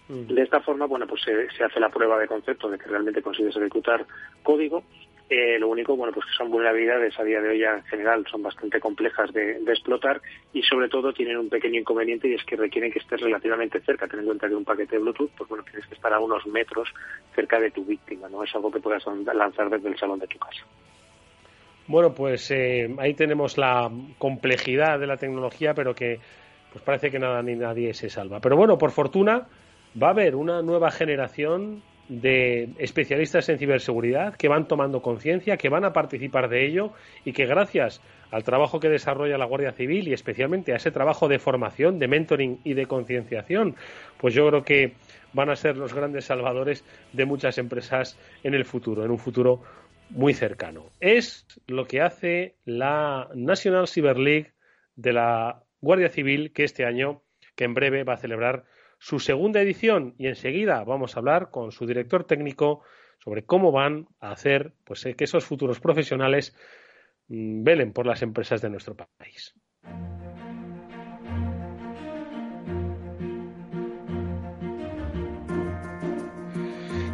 [0.06, 3.22] De esta forma bueno pues se, se hace la prueba de concepto de que realmente
[3.22, 4.04] consigues ejecutar
[4.42, 4.84] código
[5.30, 8.42] eh, lo único, bueno, pues que son vulnerabilidades a día de hoy en general son
[8.42, 10.20] bastante complejas de, explotar
[10.52, 14.06] y sobre todo tienen un pequeño inconveniente y es que requieren que estés relativamente cerca.
[14.06, 16.46] Ten en cuenta que un paquete de Bluetooth, pues bueno, tienes que estar a unos
[16.46, 16.92] metros
[17.34, 19.02] cerca de tu víctima, no es algo que puedas
[19.34, 20.62] lanzar desde el salón de tu casa.
[21.86, 26.18] Bueno, pues eh, ahí tenemos la complejidad de la tecnología, pero que
[26.72, 28.40] pues parece que nada ni nadie se salva.
[28.40, 29.46] Pero bueno, por fortuna
[30.00, 35.68] va a haber una nueva generación de especialistas en ciberseguridad que van tomando conciencia, que
[35.68, 36.92] van a participar de ello
[37.24, 41.28] y que gracias al trabajo que desarrolla la Guardia Civil y especialmente a ese trabajo
[41.28, 43.76] de formación, de mentoring y de concienciación,
[44.18, 44.94] pues yo creo que
[45.32, 49.62] van a ser los grandes salvadores de muchas empresas en el futuro, en un futuro
[50.10, 50.90] muy cercano.
[51.00, 54.52] Es lo que hace la National Cyber League
[54.96, 57.22] de la Guardia Civil que este año,
[57.56, 58.64] que en breve va a celebrar
[59.04, 62.80] su segunda edición y enseguida vamos a hablar con su director técnico
[63.22, 66.56] sobre cómo van a hacer pues, eh, que esos futuros profesionales
[67.28, 69.54] mm, velen por las empresas de nuestro país.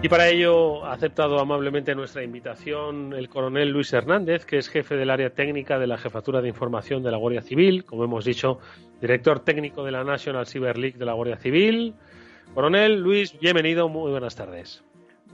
[0.03, 4.97] Y para ello ha aceptado amablemente nuestra invitación el coronel Luis Hernández, que es jefe
[4.97, 8.61] del área técnica de la Jefatura de Información de la Guardia Civil, como hemos dicho,
[8.99, 11.95] director técnico de la National Cyber League de la Guardia Civil.
[12.55, 14.83] Coronel Luis, bienvenido, muy buenas tardes.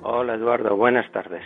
[0.03, 1.45] Hola Eduardo, buenas tardes.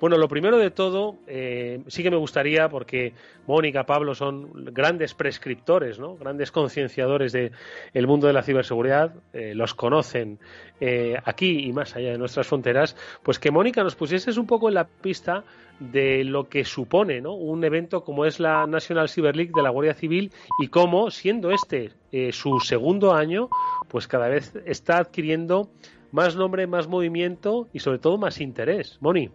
[0.00, 3.12] Bueno, lo primero de todo, eh, sí que me gustaría, porque
[3.46, 6.16] Mónica, Pablo son grandes prescriptores, ¿no?
[6.16, 7.52] grandes concienciadores del
[7.92, 10.38] el mundo de la ciberseguridad, eh, los conocen
[10.80, 14.68] eh, aquí y más allá de nuestras fronteras, pues que Mónica nos pusieses un poco
[14.68, 15.44] en la pista
[15.80, 17.34] de lo que supone ¿no?
[17.34, 20.32] un evento como es la National Cyber League de la Guardia Civil
[20.62, 21.92] y cómo, siendo este
[22.32, 23.50] su segundo año,
[23.88, 25.70] pues cada vez está adquiriendo
[26.10, 28.98] más nombre, más movimiento y sobre todo más interés.
[29.00, 29.30] Moni.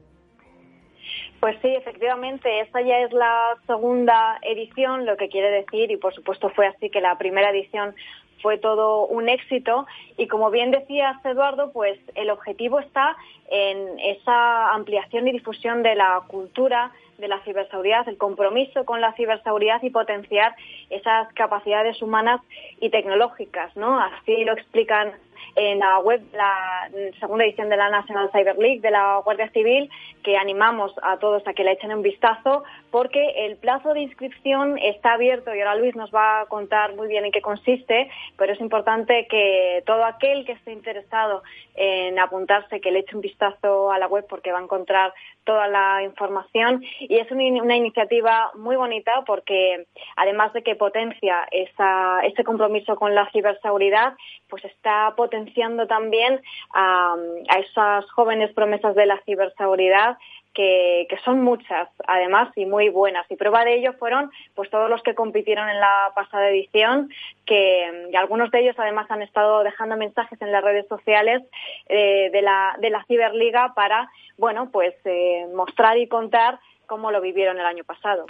[1.39, 6.13] Pues sí, efectivamente, esta ya es la segunda edición, lo que quiere decir, y por
[6.13, 7.93] supuesto fue así que la primera edición
[8.41, 13.17] fue todo un éxito y como bien decías Eduardo, pues el objetivo está
[13.50, 19.13] en esa ampliación y difusión de la cultura de la ciberseguridad, el compromiso con la
[19.13, 20.56] ciberseguridad y potenciar
[20.91, 22.39] esas capacidades humanas
[22.80, 24.00] y tecnológicas, ¿no?
[24.00, 25.13] Así lo explican
[25.56, 29.89] en la web, la segunda edición de la National Cyber League de la Guardia Civil,
[30.24, 32.63] que animamos a todos a que le echen un vistazo,
[32.95, 37.10] porque el plazo de inscripción está abierto y ahora Luis nos va a contar muy
[37.10, 41.43] bien en qué consiste, pero es importante que todo aquel que esté interesado
[41.75, 45.67] en apuntarse, que le eche un vistazo a la web porque va a encontrar toda
[45.67, 46.86] la información.
[47.01, 53.13] Y es una, iniciativa muy bonita porque además de que potencia esa, ese compromiso con
[53.13, 54.13] la ciberseguridad,
[54.47, 56.39] pues está potenciando también
[56.73, 57.17] a,
[57.49, 60.17] a esas jóvenes promesas de la ciberseguridad
[60.56, 63.30] que, son muchas, además, y muy buenas.
[63.30, 67.10] Y prueba de ello fueron pues todos los que compitieron en la pasada edición,
[67.46, 71.44] que algunos de ellos además han estado dejando mensajes en las redes sociales
[71.89, 77.22] eh, de, la, de la Ciberliga para, bueno, pues eh, mostrar y contar cómo lo
[77.22, 78.26] vivieron el año pasado.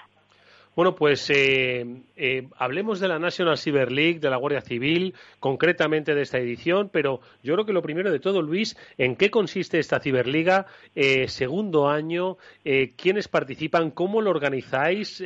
[0.76, 1.86] Bueno, pues eh,
[2.18, 6.90] eh, hablemos de la National Cyber League, de la Guardia Civil, concretamente de esta edición,
[6.92, 10.66] pero yo creo que lo primero de todo, Luis, ¿en qué consiste esta Ciberliga?
[10.94, 12.36] Eh, segundo año,
[12.66, 13.92] eh, ¿quiénes participan?
[13.92, 15.24] ¿Cómo lo organizáis?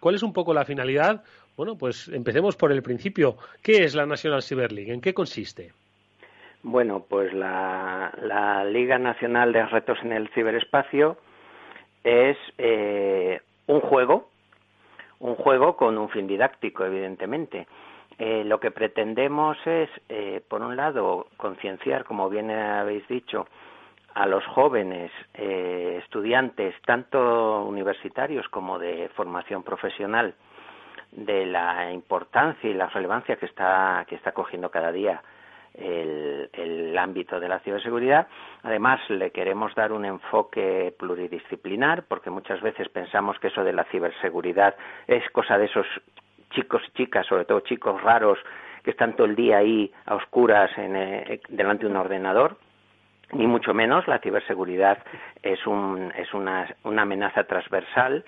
[0.00, 1.22] ¿Cuál es un poco la finalidad?
[1.56, 3.36] Bueno, pues empecemos por el principio.
[3.62, 4.92] ¿Qué es la National Cyber League?
[4.92, 5.70] ¿En qué consiste?
[6.64, 11.18] Bueno, pues la, la Liga Nacional de Retos en el Ciberespacio
[12.02, 12.36] es
[13.68, 14.28] un juego
[15.20, 17.66] un juego con un fin didáctico, evidentemente.
[18.18, 23.46] Eh, lo que pretendemos es, eh, por un lado, concienciar, como bien habéis dicho,
[24.14, 30.34] a los jóvenes eh, estudiantes, tanto universitarios como de formación profesional,
[31.12, 35.22] de la importancia y la relevancia que está, que está cogiendo cada día
[35.78, 38.26] el, ámbito de la ciberseguridad.
[38.64, 43.84] Además, le queremos dar un enfoque pluridisciplinar, porque muchas veces pensamos que eso de la
[43.84, 44.74] ciberseguridad
[45.06, 45.86] es cosa de esos
[46.50, 48.38] chicos y chicas, sobre todo chicos raros,
[48.82, 52.56] que están todo el día ahí a oscuras en, eh, delante de un ordenador.
[53.32, 54.98] Ni mucho menos, la ciberseguridad
[55.42, 58.24] es, un, es una, amenaza transversal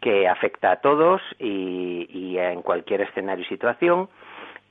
[0.00, 4.08] que afecta a todos y en cualquier escenario y situación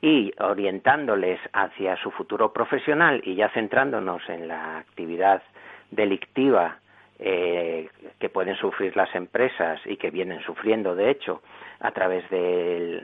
[0.01, 5.43] y orientándoles hacia su futuro profesional y ya centrándonos en la actividad
[5.91, 6.79] delictiva
[7.19, 7.87] eh,
[8.19, 11.43] que pueden sufrir las empresas y que vienen sufriendo, de hecho,
[11.79, 13.01] a través de,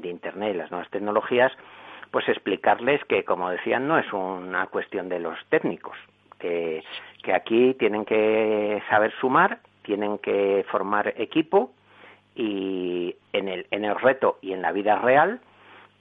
[0.00, 1.52] de, Internet y las nuevas tecnologías,
[2.10, 5.96] pues explicarles que, como decían, no es una cuestión de los técnicos,
[6.38, 6.84] que,
[7.22, 11.72] que aquí tienen que saber sumar, tienen que formar equipo
[12.34, 15.40] y en el, en el reto y en la vida real,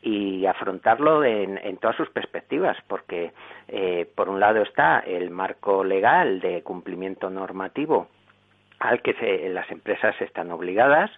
[0.01, 3.33] y afrontarlo en, en todas sus perspectivas, porque
[3.67, 8.07] eh, por un lado está el marco legal de cumplimiento normativo
[8.79, 11.11] al que las empresas están obligadas,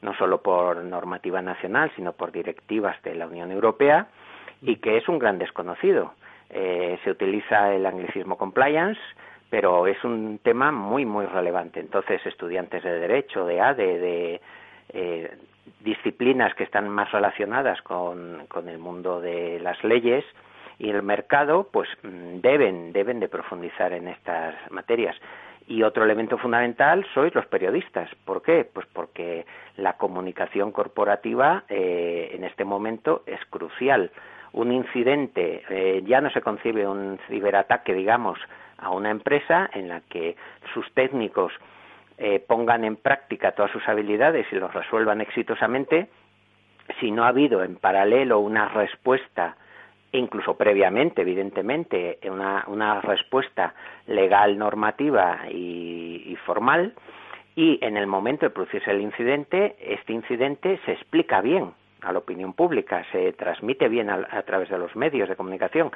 [0.00, 4.06] no solo por normativa nacional, sino por directivas de la Unión Europea,
[4.62, 6.14] y que es un gran desconocido.
[6.48, 9.00] Eh, se utiliza el anglicismo compliance,
[9.50, 11.80] pero es un tema muy, muy relevante.
[11.80, 14.40] Entonces, estudiantes de Derecho, de ADE, de,
[14.92, 15.30] eh,
[15.80, 20.24] disciplinas que están más relacionadas con, con el mundo de las leyes
[20.78, 25.16] y el mercado, pues mm, deben, deben de profundizar en estas materias.
[25.66, 28.10] Y otro elemento fundamental sois los periodistas.
[28.24, 28.64] ¿Por qué?
[28.64, 34.10] Pues porque la comunicación corporativa eh, en este momento es crucial.
[34.52, 38.38] Un incidente, eh, ya no se concibe un ciberataque, digamos,
[38.78, 40.34] a una empresa en la que
[40.74, 41.52] sus técnicos
[42.22, 46.10] eh, pongan en práctica todas sus habilidades y los resuelvan exitosamente,
[47.00, 49.56] si no ha habido en paralelo una respuesta
[50.12, 53.72] incluso previamente, evidentemente, una, una respuesta
[54.06, 56.92] legal, normativa y, formal.
[57.54, 61.72] Y en el momento de producirse el incidente, este incidente se explica bien
[62.02, 65.90] a la opinión pública, se transmite bien a través de los medios de comunicación,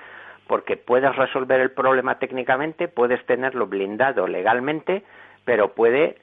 [0.46, 5.02] porque puedes resolver el problema técnicamente, puedes tenerlo blindado legalmente,
[5.44, 6.16] pero puede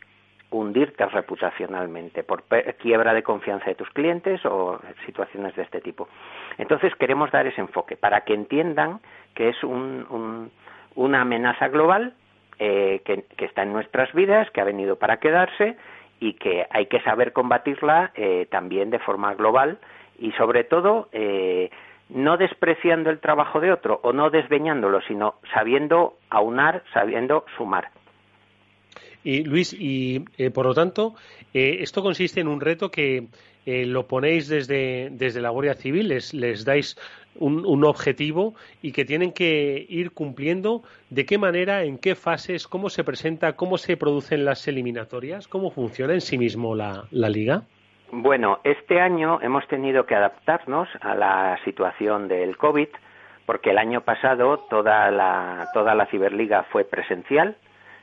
[0.51, 2.43] hundirte reputacionalmente por
[2.79, 6.09] quiebra de confianza de tus clientes o situaciones de este tipo.
[6.57, 8.99] Entonces queremos dar ese enfoque para que entiendan
[9.33, 12.13] que es una amenaza global
[12.59, 15.77] eh, que, está en nuestras vidas, que ha venido para quedarse
[16.19, 19.79] y que hay que saber combatirla eh, también de forma global
[20.19, 21.71] y sobre todo eh,
[22.09, 27.89] no despreciando el trabajo de otro o no desdeñándolo, sino sabiendo aunar, sabiendo sumar.
[29.23, 31.15] Y Luis, y eh, por lo tanto,
[31.53, 33.27] eh, esto consiste en un reto que
[33.65, 36.97] eh, lo ponéis desde, desde la Guardia Civil, les, les dais
[37.35, 42.67] un, un, objetivo y que tienen que ir cumpliendo de qué manera, en qué fases,
[42.67, 47.29] cómo se presenta, cómo se producen las eliminatorias, cómo funciona en sí mismo la, la
[47.29, 47.63] liga.
[48.11, 52.89] Bueno, este año hemos tenido que adaptarnos a la situación del COVID
[53.45, 57.55] porque el año pasado toda la, toda la Ciberliga fue presencial,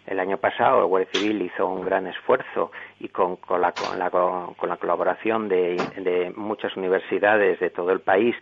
[0.09, 3.99] el año pasado el Guardia Civil hizo un gran esfuerzo y con, con, la, con,
[3.99, 8.35] la, con la, colaboración de, de, muchas universidades de todo el país,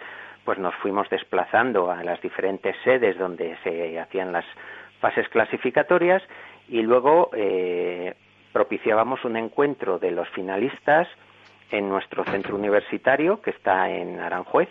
[0.45, 4.45] pues nos fuimos desplazando a las diferentes sedes donde se hacían las
[5.01, 6.23] fases clasificatorias
[6.69, 8.15] y luego eh,
[8.53, 11.09] propiciábamos un encuentro de los finalistas
[11.71, 14.69] en nuestro centro universitario que está en Aranjuez,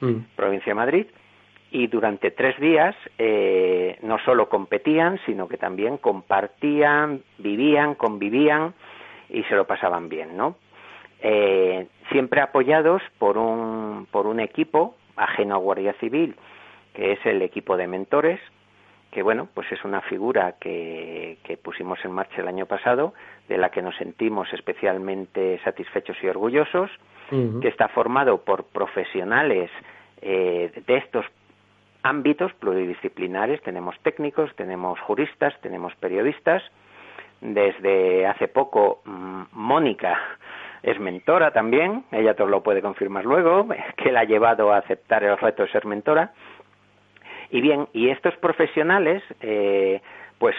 [0.00, 0.18] mm.
[0.34, 1.06] provincia de Madrid,
[1.70, 8.74] y durante tres días eh, no solo competían, sino que también compartían, vivían, convivían
[9.28, 10.56] y se lo pasaban bien, ¿no?
[11.20, 16.36] Eh, siempre apoyados por un, por un equipo ajeno a Guardia Civil,
[16.94, 18.40] que es el equipo de mentores,
[19.10, 23.14] que bueno, pues es una figura que, que pusimos en marcha el año pasado,
[23.48, 26.90] de la que nos sentimos especialmente satisfechos y orgullosos,
[27.60, 29.68] que está formado por profesionales
[30.22, 31.26] eh, de estos
[32.06, 33.60] ámbitos pluridisciplinares.
[33.62, 36.62] Tenemos técnicos, tenemos juristas, tenemos periodistas.
[37.40, 40.16] Desde hace poco, mm, Mónica
[40.82, 45.24] es mentora también, ella te lo puede confirmar luego, que la ha llevado a aceptar
[45.24, 46.32] el reto de ser mentora.
[47.50, 50.00] Y bien, y estos profesionales, eh,
[50.38, 50.54] pues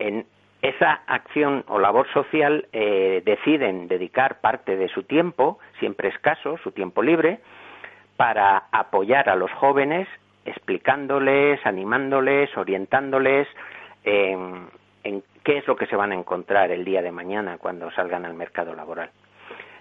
[0.00, 0.26] en
[0.62, 6.72] esa acción o labor social eh, deciden dedicar parte de su tiempo, siempre escaso, su
[6.72, 7.38] tiempo libre,
[8.16, 10.06] para apoyar a los jóvenes
[10.50, 13.48] explicándoles, animándoles, orientándoles
[14.04, 14.68] en,
[15.44, 18.34] qué es lo que se van a encontrar el día de mañana cuando salgan al
[18.34, 19.10] mercado laboral.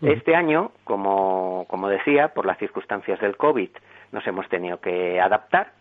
[0.01, 3.69] Este año, como, como decía, por las circunstancias del COVID,
[4.13, 5.73] nos hemos tenido que adaptar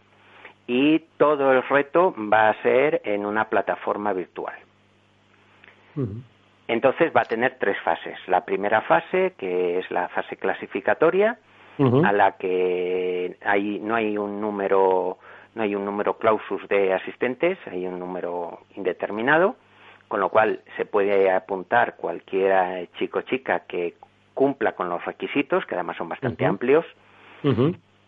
[0.66, 4.54] y todo el reto va a ser en una plataforma virtual.
[6.68, 8.18] Entonces va a tener tres fases.
[8.26, 11.38] La primera fase, que es la fase clasificatoria,
[11.78, 15.18] a la que hay, no hay un número
[15.54, 19.56] no hay un número clausus de asistentes, hay un número indeterminado,
[20.06, 23.94] con lo cual se puede apuntar cualquier chico o chica que
[24.34, 26.84] cumpla con los requisitos, que además son bastante amplios,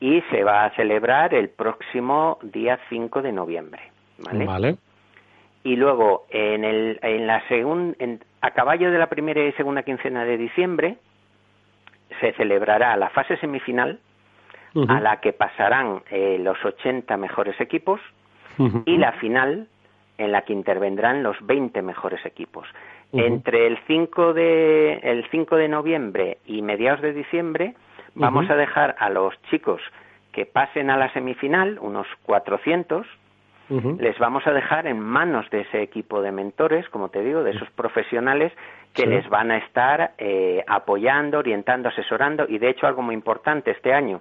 [0.01, 3.83] y se va a celebrar el próximo día 5 de noviembre.
[4.19, 4.77] ¿vale?
[5.65, 7.97] Y luego, en, el, en la segunda,
[8.41, 10.97] a caballo de la primera y segunda quincena de diciembre,
[12.21, 13.99] se celebrará la fase semifinal
[14.89, 18.01] a la que pasarán eh, los 80 mejores equipos
[18.85, 19.67] y la final
[20.19, 22.69] en la que intervendrán los 20 mejores equipos.
[23.13, 27.75] Entre el 5 de el 5 de noviembre y mediados de diciembre
[28.15, 29.81] vamos a dejar a los chicos
[30.33, 33.07] que pasen a la semifinal, unos 400,
[33.99, 37.53] les vamos a dejar en manos de ese equipo de mentores, como te digo, de
[37.53, 38.53] esos profesionales
[38.95, 43.71] que les van a estar eh, apoyando, orientando, asesorando y de hecho algo muy importante
[43.71, 44.21] este año,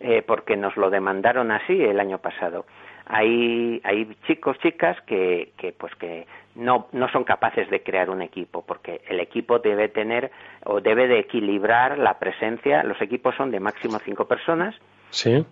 [0.00, 2.66] eh, porque nos lo demandaron así el año pasado.
[3.06, 8.22] Hay, hay chicos, chicas que, que pues que no, no son capaces de crear un
[8.22, 10.30] equipo, porque el equipo debe tener
[10.64, 14.74] o debe de equilibrar la presencia, los equipos son de máximo cinco personas,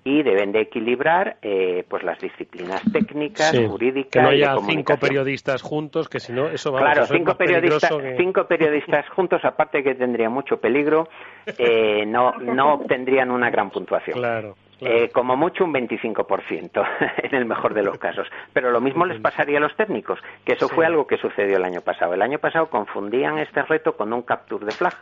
[0.04, 4.10] y deben de equilibrar eh, pues las disciplinas técnicas, jurídicas.
[4.10, 8.46] Que no haya cinco periodistas juntos, que si no, eso va claro, cinco periodistas, cinco
[8.46, 11.08] periodistas juntos, aparte que tendría mucho peligro,
[11.58, 14.18] eh, no, no obtendrían una gran puntuación.
[14.18, 14.56] Claro.
[14.84, 16.84] Eh, como mucho un 25%
[17.22, 18.26] en el mejor de los casos.
[18.52, 21.64] Pero lo mismo les pasaría a los técnicos, que eso fue algo que sucedió el
[21.64, 22.14] año pasado.
[22.14, 24.94] El año pasado confundían este reto con un capture de flag,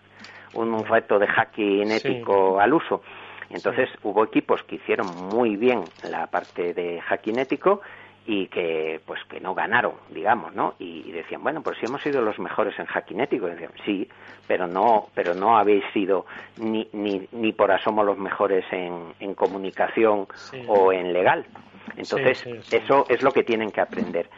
[0.53, 3.03] un reto de hacking ético al uso.
[3.49, 7.81] Entonces hubo equipos que hicieron muy bien la parte de hackinético
[8.27, 12.21] y que pues que no ganaron digamos no y, decían bueno pues si hemos sido
[12.21, 14.09] los mejores en hackinético decían sí
[14.47, 16.27] pero no pero no habéis sido
[16.59, 20.27] ni ni, ni por asomo los mejores en, en comunicación
[20.69, 21.47] o en legal
[21.97, 24.29] entonces eso es lo que tienen que aprender.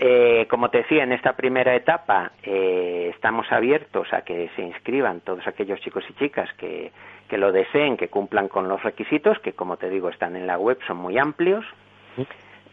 [0.00, 5.20] Eh, como te decía, en esta primera etapa eh, estamos abiertos a que se inscriban
[5.20, 6.92] todos aquellos chicos y chicas que,
[7.28, 10.56] que lo deseen, que cumplan con los requisitos, que como te digo están en la
[10.56, 11.64] web, son muy amplios.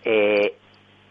[0.06, 0.56] Eh,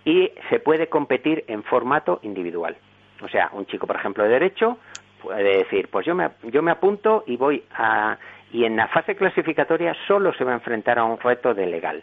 [0.04, 2.76] y se puede competir en formato individual.
[3.22, 4.78] O sea, un chico, por ejemplo, de derecho
[5.22, 8.18] puede decir, pues yo me, yo me apunto y voy a...
[8.52, 12.02] Y en la fase clasificatoria solo se va a enfrentar a un reto de legal.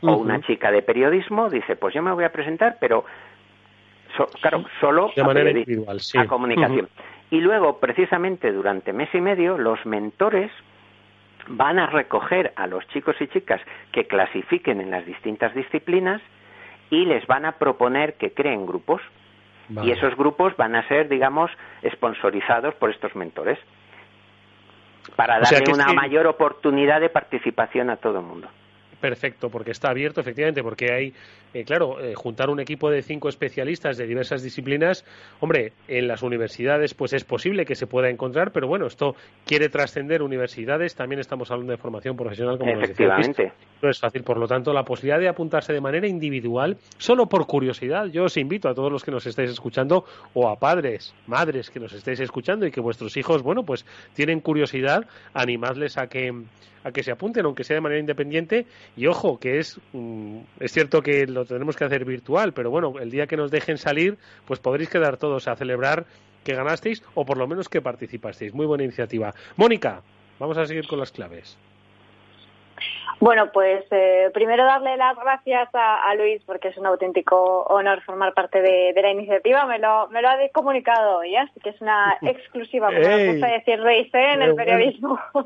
[0.00, 3.04] O una chica de periodismo dice, pues yo me voy a presentar, pero
[4.40, 6.18] claro, solo de manera individual, sí.
[6.18, 6.88] a comunicación.
[7.30, 10.50] Y luego, precisamente durante mes y medio, los mentores
[11.48, 13.60] van a recoger a los chicos y chicas
[13.92, 16.20] que clasifiquen en las distintas disciplinas
[16.90, 19.00] y les van a proponer que creen grupos.
[19.82, 21.50] Y esos grupos van a ser, digamos,
[21.94, 23.58] sponsorizados por estos mentores
[25.16, 28.48] para darle una mayor oportunidad de participación a todo el mundo
[29.02, 31.12] perfecto, porque está abierto, efectivamente, porque hay,
[31.52, 35.04] eh, claro, eh, juntar un equipo de cinco especialistas de diversas disciplinas,
[35.40, 39.68] hombre, en las universidades pues es posible que se pueda encontrar, pero bueno, esto quiere
[39.68, 43.18] trascender universidades, también estamos hablando de formación profesional, como nos decía
[43.82, 47.48] no es fácil, por lo tanto, la posibilidad de apuntarse de manera individual, solo por
[47.48, 51.68] curiosidad, yo os invito a todos los que nos estéis escuchando, o a padres, madres
[51.68, 53.84] que nos estéis escuchando y que vuestros hijos, bueno, pues
[54.14, 56.32] tienen curiosidad, animadles a que
[56.84, 58.66] a que se apunten, aunque sea de manera independiente.
[58.96, 62.94] Y ojo, que es, mm, es cierto que lo tenemos que hacer virtual, pero bueno,
[63.00, 66.04] el día que nos dejen salir, pues podréis quedar todos a celebrar
[66.44, 68.52] que ganasteis o por lo menos que participasteis.
[68.52, 69.32] Muy buena iniciativa.
[69.56, 70.02] Mónica,
[70.38, 71.58] vamos a seguir con las claves.
[73.20, 78.34] Bueno, pues eh, primero darle las gracias a, Luis porque es un auténtico honor formar
[78.34, 79.64] parte de, la iniciativa.
[79.64, 83.46] Me lo, me lo ha comunicado hoy, así que es una exclusiva, como nos gusta
[83.46, 85.20] decir Reis en el periodismo.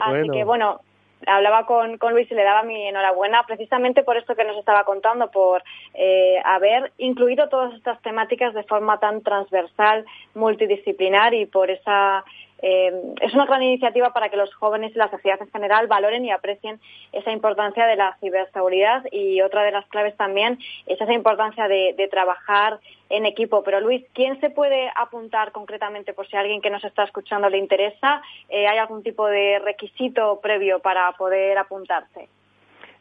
[0.00, 0.80] así que bueno,
[1.26, 4.84] hablaba con, con, Luis y le daba mi enhorabuena precisamente por esto que nos estaba
[4.84, 5.62] contando, por
[5.94, 10.04] eh, haber incluido todas estas temáticas de forma tan transversal,
[10.34, 12.24] multidisciplinar y por esa
[12.60, 16.24] eh, es una gran iniciativa para que los jóvenes y la sociedad en general valoren
[16.24, 16.80] y aprecien
[17.12, 22.08] esa importancia de la ciberseguridad y otra de las claves también es esa importancia de,
[22.10, 22.80] trabajar
[23.10, 23.62] en equipo.
[23.62, 27.58] Pero Luis, ¿quién se puede apuntar concretamente por si alguien que nos está escuchando le
[27.58, 28.22] interesa?
[28.48, 32.28] Eh, ¿Hay algún tipo de requisito previo para poder apuntarse?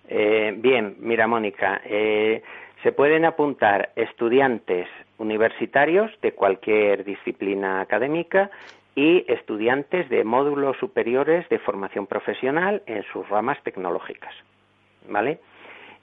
[0.09, 1.81] Eh, bien, mira Mónica,
[2.83, 4.87] se pueden apuntar estudiantes
[5.17, 8.51] universitarios de cualquier disciplina académica
[8.97, 14.33] y estudiantes de módulos superiores de formación profesional en sus ramas tecnológicas.
[15.07, 15.37] ¿Vale?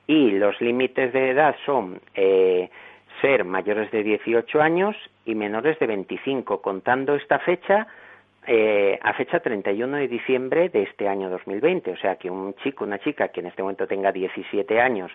[0.06, 2.70] Y los límites de edad son eh,
[3.20, 7.88] ser mayores de 18 años y menores de 25, contando esta fecha
[8.46, 11.90] eh, a fecha 31 de diciembre de este año 2020.
[11.90, 15.10] O sea que un chico, una chica que en este momento tenga 17 años,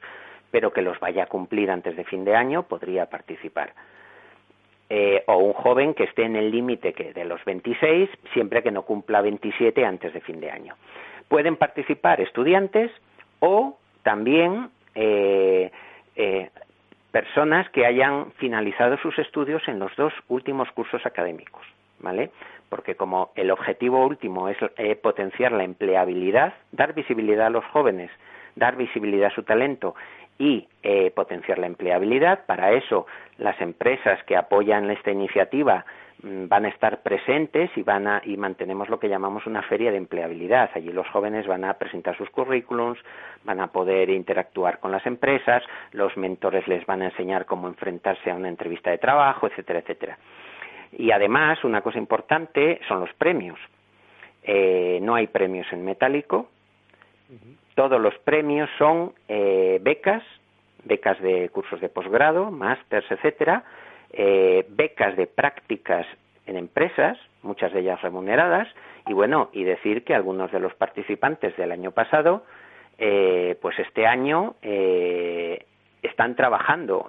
[0.52, 3.72] pero que los vaya a cumplir antes de fin de año, podría participar.
[4.92, 8.82] Eh, o un joven que esté en el límite de los 26, siempre que no
[8.82, 10.74] cumpla 27 antes de fin de año.
[11.28, 12.92] Pueden participar estudiantes
[13.40, 15.70] o también eh,
[16.16, 16.50] eh,
[17.12, 21.68] personas que hayan finalizado sus estudios en los dos últimos cursos académicos,
[22.00, 22.32] ¿vale?
[22.68, 24.58] Porque como el objetivo último es
[25.04, 28.10] potenciar la empleabilidad, dar visibilidad a los jóvenes,
[28.56, 29.94] dar visibilidad a su talento
[30.40, 32.46] y eh, potenciar la empleabilidad.
[32.46, 33.06] Para eso,
[33.38, 35.86] las empresas que apoyan esta iniciativa
[36.24, 39.92] mm, van a estar presentes y van a, y mantenemos lo que llamamos una feria
[39.92, 40.72] de empleabilidad.
[40.74, 42.98] Allí los jóvenes van a presentar sus currículums,
[43.44, 45.62] van a poder interactuar con las empresas,
[45.92, 50.18] los mentores les van a enseñar cómo enfrentarse a una entrevista de trabajo, etcétera, etcétera.
[50.94, 53.60] Y además, una cosa importante son los premios.
[54.44, 56.50] Eh, no hay premios en metálico,
[57.76, 60.24] todos los premios son eh, becas,
[60.84, 63.64] becas de cursos de posgrado, másters, etcétera,
[64.12, 66.06] eh, becas de prácticas
[66.46, 68.68] en empresas, muchas de ellas remuneradas,
[69.08, 72.44] y bueno, y decir que algunos de los participantes del año pasado,
[72.98, 74.56] eh, pues este año
[76.02, 77.08] están trabajando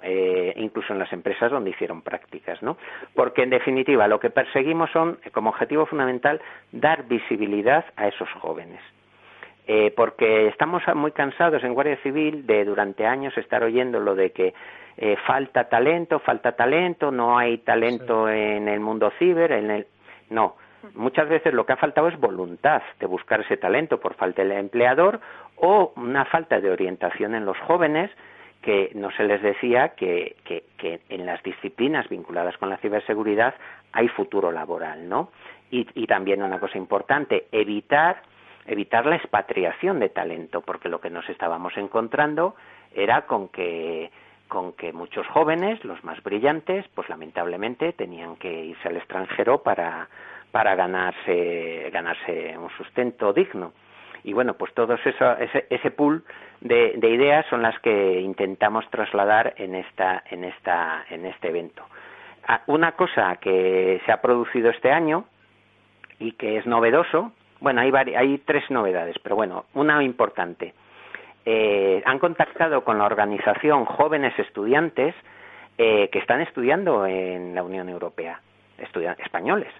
[0.55, 2.77] incluso en las empresas donde hicieron prácticas, ¿no?
[3.13, 6.41] Porque en definitiva lo que perseguimos son, como objetivo fundamental,
[6.71, 8.79] dar visibilidad a esos jóvenes.
[9.67, 14.31] Eh, porque estamos muy cansados en Guardia Civil de durante años estar oyendo lo de
[14.31, 14.53] que
[14.97, 19.87] eh, falta talento, falta talento, no hay talento en el mundo ciber, en el
[20.29, 20.55] no,
[20.95, 24.53] Muchas veces lo que ha faltado es voluntad de buscar ese talento por falta del
[24.53, 25.19] empleador
[25.57, 28.09] o una falta de orientación en los jóvenes
[28.61, 33.55] que no se les decía que, que, que, en las disciplinas vinculadas con la ciberseguridad
[33.91, 35.31] hay futuro laboral, ¿no?
[35.71, 38.21] Y, y, también una cosa importante, evitar,
[38.65, 42.55] evitar la expatriación de talento, porque lo que nos estábamos encontrando
[42.93, 44.11] era con que
[44.47, 50.09] con que muchos jóvenes, los más brillantes, pues lamentablemente tenían que irse al extranjero para,
[50.51, 53.71] para ganarse, ganarse un sustento digno.
[54.25, 55.15] Y bueno, pues todo ese,
[55.69, 56.25] ese pool
[56.59, 61.85] de, de, ideas son las que intentamos trasladar en, esta, en, esta, en este evento.
[62.45, 65.23] Ah, una cosa que se ha producido este año
[66.19, 67.31] y que es novedoso,
[67.61, 70.73] bueno, hay, hay tres novedades, pero bueno, una importante
[71.45, 75.15] eh, han contactado con la organización Jóvenes Estudiantes
[75.77, 78.41] eh, que están estudiando en la Unión Europea,
[78.77, 79.71] españoles.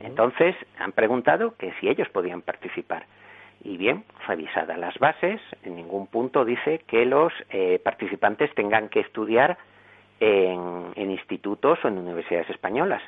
[0.00, 3.04] Entonces han preguntado que si ellos podían participar.
[3.62, 9.00] Y bien, revisadas las bases, en ningún punto dice que los eh, participantes tengan que
[9.00, 9.58] estudiar
[10.20, 13.02] en, en, institutos o en universidades españolas.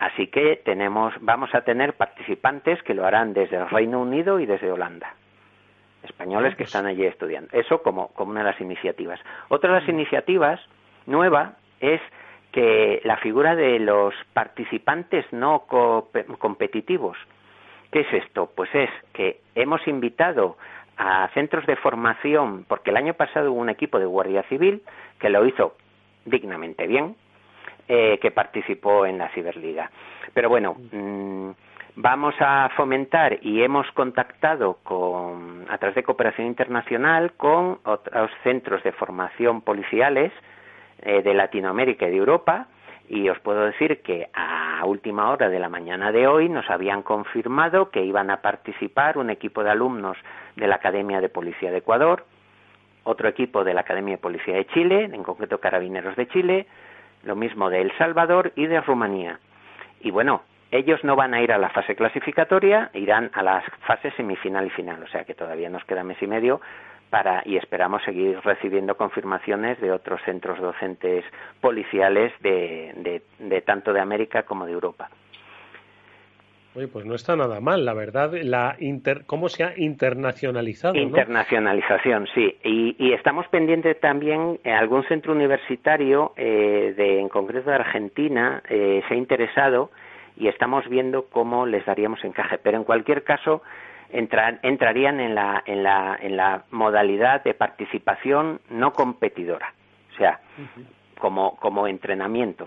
[0.00, 4.46] Así que tenemos, vamos a tener participantes que lo harán desde el Reino Unido y
[4.46, 5.14] desde Holanda
[6.02, 7.50] españoles que están allí estudiando.
[7.52, 9.20] Eso como, como una de las iniciativas.
[9.48, 10.58] Otra de las iniciativas
[11.06, 12.00] nueva es
[12.52, 15.66] que la figura de los participantes no
[16.38, 17.16] competitivos.
[17.92, 18.50] ¿Qué es esto?
[18.54, 20.56] Pues es que hemos invitado
[20.96, 24.82] a centros de formación, porque el año pasado hubo un equipo de Guardia Civil
[25.18, 25.76] que lo hizo
[26.24, 27.16] dignamente bien,
[27.92, 29.90] eh, que participó en la Ciberliga.
[30.32, 31.50] Pero bueno, mm,
[31.96, 38.80] vamos a fomentar y hemos contactado con, a través de cooperación internacional con otros centros
[38.84, 40.30] de formación policiales
[41.02, 42.68] eh, de Latinoamérica y de Europa
[43.08, 47.02] y os puedo decir que a última hora de la mañana de hoy nos habían
[47.02, 50.16] confirmado que iban a participar un equipo de alumnos
[50.54, 52.24] de la Academia de Policía de Ecuador,
[53.02, 56.66] otro equipo de la Academia de Policía de Chile, en concreto Carabineros de Chile,
[57.24, 59.38] lo mismo de El Salvador y de Rumanía.
[60.00, 64.14] Y bueno, ellos no van a ir a la fase clasificatoria, irán a las fases
[64.14, 66.60] semifinal y final, o sea que todavía nos queda mes y medio
[67.10, 71.24] para y esperamos seguir recibiendo confirmaciones de otros centros docentes
[71.60, 75.10] policiales de, de, tanto de América como de Europa.
[76.76, 80.94] Oye, pues no está nada mal, la verdad, la inter, cómo se ha internacionalizado.
[80.94, 82.56] Internacionalización, sí.
[82.62, 88.62] Y, y, estamos pendientes también, en algún centro universitario, eh, de, en concreto de Argentina,
[88.68, 89.90] eh, se ha interesado
[90.36, 92.58] y estamos viendo cómo les daríamos encaje.
[92.58, 93.62] Pero en cualquier caso,
[94.12, 99.74] entrarían en la, en, la, en la modalidad de participación no competidora,
[100.12, 100.40] o sea,
[101.18, 102.66] como, como entrenamiento.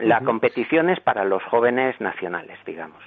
[0.00, 3.02] La competición es para los jóvenes nacionales, digamos.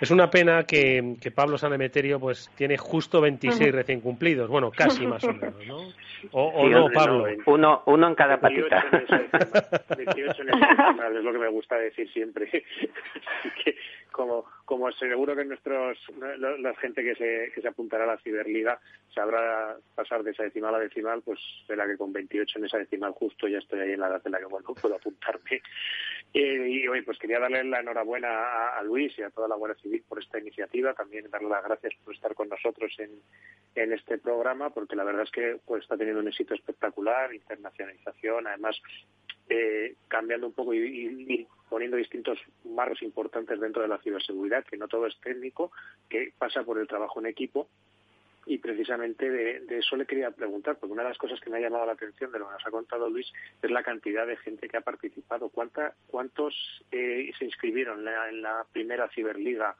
[0.00, 5.06] Es una pena que, que Pablo Sanemeterio pues tiene justo 26 recién cumplidos, bueno, casi
[5.06, 5.78] más o menos, ¿no?
[6.32, 7.26] O, no, Pablo.
[7.46, 8.84] uno, uno en cada patita.
[9.96, 12.48] 28 en es lo que me gusta decir siempre.
[13.64, 13.76] que
[14.18, 18.80] como, como seguro que nuestros la, gente que se, que se apuntará a la Ciberliga
[19.14, 21.38] sabrá pasar de esa decimal a decimal, pues
[21.68, 24.32] la que con 28 en esa decimal justo ya estoy ahí en la edad en
[24.32, 25.62] la que bueno, puedo apuntarme.
[26.34, 29.80] Eh, y hoy pues quería darle la enhorabuena a, Luis y a toda la Guardia
[29.80, 33.22] Civil por esta iniciativa, también darle las gracias por estar con nosotros en,
[33.76, 38.48] en este programa, porque la verdad es que pues está teniendo un éxito espectacular, internacionalización,
[38.48, 38.82] además
[39.48, 44.88] eh, cambiando un poco y, poniendo distintos marcos importantes dentro de la ciberseguridad, que no
[44.88, 45.70] todo es técnico,
[46.08, 47.68] que pasa por el trabajo en equipo.
[48.46, 51.60] Y precisamente de, eso le quería preguntar, porque una de las cosas que me ha
[51.60, 53.30] llamado la atención de lo que nos ha contado Luis
[53.60, 55.50] es la cantidad de gente que ha participado.
[55.50, 56.54] ¿Cuánta, ¿Cuántos
[56.90, 59.76] eh, se inscribieron en la primera ciberliga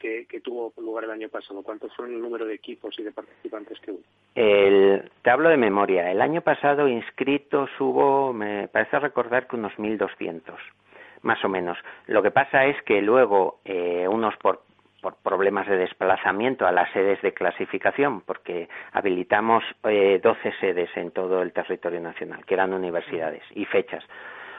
[0.00, 1.62] que, tuvo lugar el año pasado?
[1.62, 4.00] ¿Cuánto fueron el número de equipos y de participantes que hubo?
[4.34, 6.10] El, te de memoria.
[6.10, 10.40] El año pasado inscritos hubo, me parece recordar que unos 1.200,
[11.22, 11.78] más o menos.
[12.06, 14.62] Lo que pasa es que luego eh, unos por
[15.00, 21.10] por problemas de desplazamiento a las sedes de clasificación, porque habilitamos eh, 12 sedes en
[21.10, 24.04] todo el territorio nacional, que eran universidades y fechas.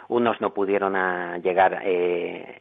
[0.08, 2.60] Unos no pudieron a llegar eh,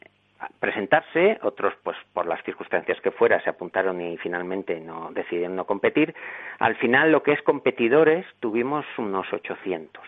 [0.59, 5.67] presentarse, otros pues por las circunstancias que fuera se apuntaron y finalmente no decidieron no
[5.67, 6.15] competir.
[6.59, 10.03] Al final lo que es competidores tuvimos unos 800,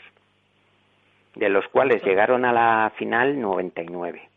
[1.34, 4.28] de los cuales llegaron a la final 99,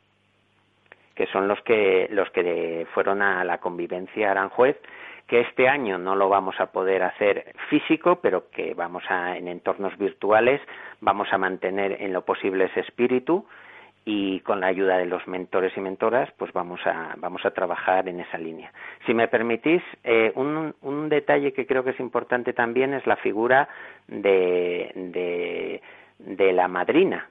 [1.15, 4.77] que son los que los que fueron a la convivencia Aranjuez,
[5.27, 9.47] que este año no lo vamos a poder hacer físico, pero que vamos a en
[9.47, 10.61] entornos virtuales
[11.01, 13.45] vamos a mantener en lo posible ese espíritu
[14.07, 18.07] y con la ayuda de los mentores y mentoras, pues vamos a, vamos a trabajar
[18.07, 18.71] en esa línea.
[19.07, 23.15] Si me permitís, eh, un, un, detalle que creo que es importante también es la
[23.15, 23.67] figura
[24.07, 25.81] de, de,
[26.19, 27.27] de la madrina.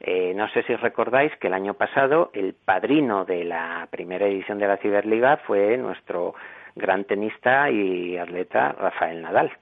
[0.00, 4.58] Eh, no sé si recordáis que el año pasado el padrino de la primera edición
[4.58, 6.34] de la Ciberliga fue nuestro
[6.74, 9.52] gran tenista y atleta Rafael Nadal.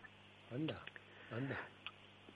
[0.53, 0.81] Anda,
[1.33, 1.57] anda.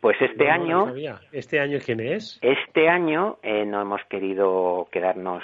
[0.00, 0.92] Pues este año.
[1.32, 2.38] ¿Este año quién es?
[2.40, 5.42] Este año eh, no hemos querido quedarnos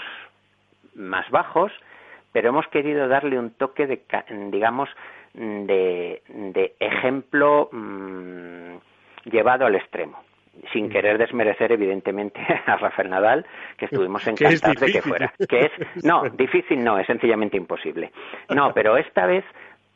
[0.95, 1.73] más bajos,
[2.33, 4.03] pero hemos querido darle un toque de,
[4.51, 4.89] digamos,
[5.35, 6.23] de,
[6.79, 8.77] ejemplo mm,
[9.25, 10.23] llevado al extremo
[10.73, 13.47] sin querer desmerecer evidentemente a Rafael Nadal,
[13.77, 15.33] que estuvimos encantados de que fuera.
[15.49, 18.13] Que es, no, difícil no, es sencillamente imposible.
[18.55, 19.45] No, pero esta vez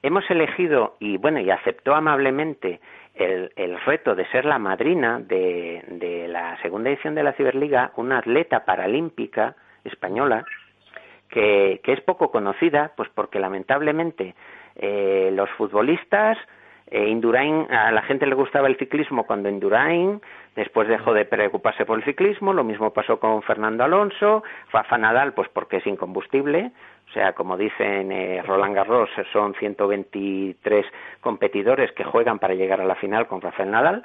[0.03, 2.81] hemos elegido y bueno, y aceptó amablemente
[3.19, 8.65] el, reto de ser la madrina de, la segunda edición de la Ciberliga, una atleta
[8.65, 10.45] paralímpica española
[11.29, 14.35] que, es poco conocida, pues porque lamentablemente
[14.77, 16.39] eh, los futbolistas,
[16.91, 20.21] eh, Indurain, a la gente le gustaba el ciclismo cuando Indurain,
[20.57, 25.33] después dejó de preocuparse por el ciclismo, lo mismo pasó con Fernando Alonso, Rafa Nadal,
[25.35, 26.73] pues porque es incombustible,
[27.09, 30.87] o sea, como dicen eh, Roland Garros, son 123
[31.21, 34.05] competidores que juegan para llegar a la final con Rafael Nadal.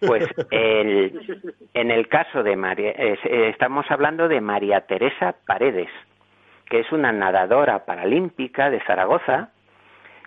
[0.00, 3.16] Pues en el caso de María, eh,
[3.50, 5.88] estamos hablando de María Teresa Paredes,
[6.68, 9.50] que es una nadadora paralímpica de Zaragoza,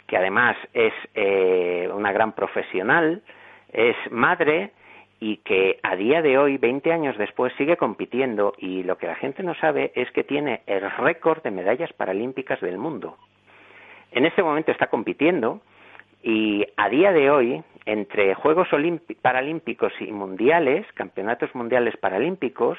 [0.08, 3.22] que además es eh, una gran profesional,
[3.72, 4.72] es madre,
[5.20, 9.16] y que a día de hoy, 20 años después, sigue compitiendo y lo que la
[9.16, 13.18] gente no sabe es que tiene el récord de medallas paralímpicas del mundo.
[14.12, 15.62] En este momento está compitiendo
[16.22, 18.68] y a día de hoy, entre Juegos
[19.22, 22.78] Paralímpicos y Mundiales, Campeonatos Mundiales Paralímpicos,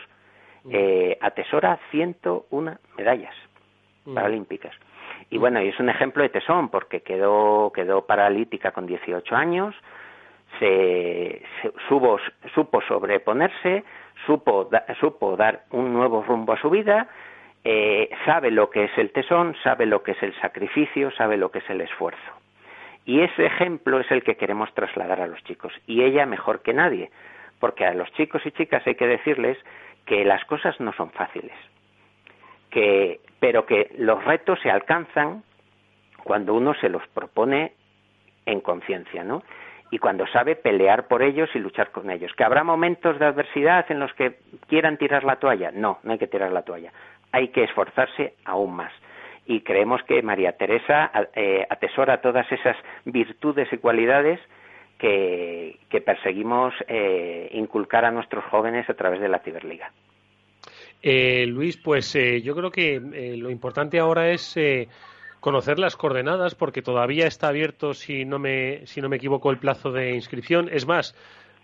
[0.64, 0.70] mm.
[0.72, 3.35] eh, atesora 101 medallas
[4.05, 4.14] mm.
[4.14, 4.74] paralímpicas.
[5.31, 9.74] Y bueno, y es un ejemplo de tesón porque quedó, quedó paralítica con 18 años,
[10.59, 11.43] se,
[11.89, 13.85] supo sobreponerse,
[14.26, 14.70] supo,
[15.01, 17.09] supo dar un nuevo rumbo a su vida,
[17.64, 21.51] eh, sabe lo que es el tesón, sabe lo que es el sacrificio, sabe lo
[21.51, 22.33] que es el esfuerzo.
[23.05, 25.72] Y ese ejemplo es el que queremos trasladar a los chicos.
[25.87, 27.11] Y ella mejor que nadie,
[27.59, 29.59] porque a los chicos y chicas hay que decirles
[30.07, 31.53] que las cosas no son fáciles,
[32.70, 35.43] que, pero que los retos se alcanzan
[36.24, 37.72] cuando uno se los propone
[38.47, 39.43] en conciencia, ¿no?
[39.91, 42.32] y cuando sabe pelear por ellos y luchar con ellos.
[42.34, 45.70] ¿Que habrá momentos de adversidad en los que quieran tirar la toalla?
[45.72, 46.93] No, no hay que tirar la toalla.
[47.32, 48.93] Hay que esforzarse aún más.
[49.47, 52.76] Y creemos que María Teresa eh, atesora todas esas
[53.07, 54.41] virtudes y cualidades
[54.99, 59.91] que, perseguimos eh, inculcar a nuestros jóvenes a través de la Ciberliga.
[61.03, 63.01] Eh, Luis, pues yo creo que
[63.37, 64.57] lo importante ahora es
[65.41, 69.59] conocer las coordenadas porque todavía está abierto, si no me, si no me equivoco, el
[69.59, 70.69] plazo de inscripción.
[70.73, 71.15] Es más,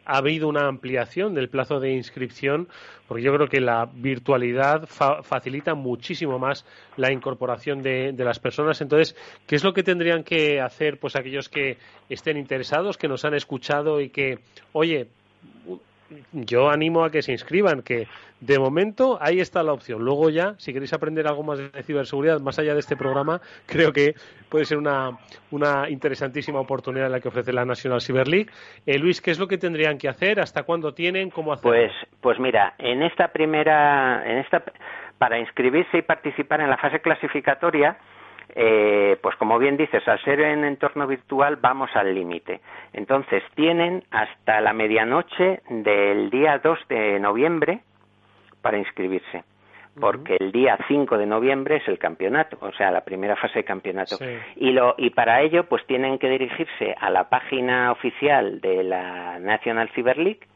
[0.07, 2.69] ha habido una ampliación del plazo de inscripción
[3.09, 6.65] porque yo creo que la virtualidad facilita muchísimo más
[6.97, 8.81] la incorporación de, de, las personas.
[8.81, 9.17] Entonces,
[9.47, 11.79] ¿qué es lo que tendrían que hacer pues aquellos que
[12.09, 14.39] estén interesados, que nos han escuchado y que,
[14.73, 15.09] oye,
[16.33, 18.07] yo animo a que se inscriban, que
[18.41, 20.05] de momento ahí está la opción.
[20.05, 23.93] Luego ya, si queréis aprender algo más de ciberseguridad, más allá de este programa, creo
[23.93, 24.15] que
[24.49, 25.19] puede ser una,
[25.51, 28.51] una interesantísima oportunidad la que ofrece la National Cyber League.
[28.87, 30.41] Eh, Luis, ¿qué es lo que tendrían que hacer?
[30.41, 31.31] ¿Hasta cuándo tienen?
[31.31, 31.63] ¿Cómo hacer?
[31.63, 34.63] Pues, pues mira, en esta primera, en esta,
[35.19, 37.97] para inscribirse y participar en la fase clasificatoria,
[38.57, 42.61] eh, pues como bien dices, al ser en entorno virtual vamos al límite.
[42.93, 47.81] Entonces tienen hasta la medianoche del día 2 de noviembre
[48.63, 49.43] para inscribirse,
[50.01, 53.65] porque el día 5 de noviembre es el campeonato, o sea, la primera fase de
[53.65, 54.17] campeonato.
[54.57, 59.41] Y, lo, y para ello, pues tienen que dirigirse a la página oficial de la
[59.41, 60.47] National Cyber League,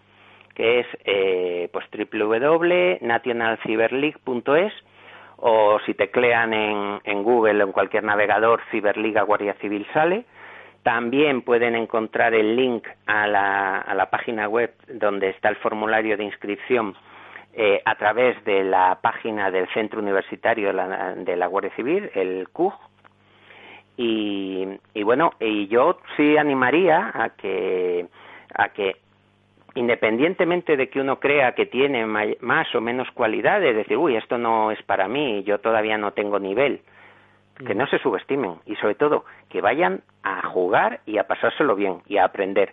[0.54, 4.72] que es eh, pues www.nationalcyberleague.es
[5.38, 10.24] o si teclean en, en Google o en cualquier navegador Ciberliga Guardia Civil sale.
[10.82, 16.16] También pueden encontrar el link a la, a la página web donde está el formulario
[16.16, 16.94] de inscripción
[17.52, 22.10] eh, a través de la página del Centro Universitario de la, de la Guardia Civil,
[22.14, 22.74] el CUG.
[23.96, 28.06] Y, y, bueno, y yo sí animaría a que,
[28.54, 28.96] a que
[29.74, 34.70] independientemente de que uno crea que tiene más o menos cualidades, decir, uy, esto no
[34.70, 36.80] es para mí, yo todavía no tengo nivel,
[37.66, 42.02] que no se subestimen y sobre todo que vayan a jugar y a pasárselo bien
[42.06, 42.72] y a aprender.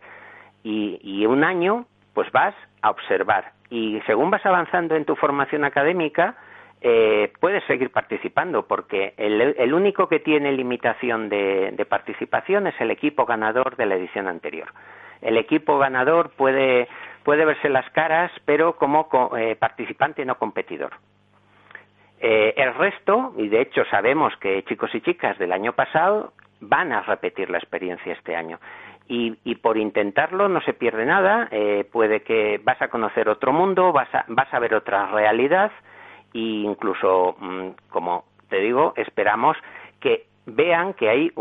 [0.63, 5.63] Y, y un año, pues vas a observar y según vas avanzando en tu formación
[5.63, 6.35] académica,
[6.81, 13.25] eh, puedes seguir participando, porque el, único que tiene limitación de, participación es el equipo
[13.25, 14.67] ganador de la edición anterior.
[15.21, 16.87] El equipo ganador puede,
[17.23, 19.07] puede verse las caras, pero como
[19.37, 20.93] eh, participante, no competidor.
[22.19, 26.91] Eh, el resto, y de hecho sabemos que chicos y chicas del año pasado van
[26.91, 28.59] a repetir la experiencia este año.
[29.07, 33.91] Y, por intentarlo no se pierde nada, eh, puede que vas a conocer otro mundo,
[33.91, 35.71] vas a, vas a ver otra realidad
[36.33, 39.57] e incluso, mm, como te digo, esperamos
[39.99, 41.31] que vean que hay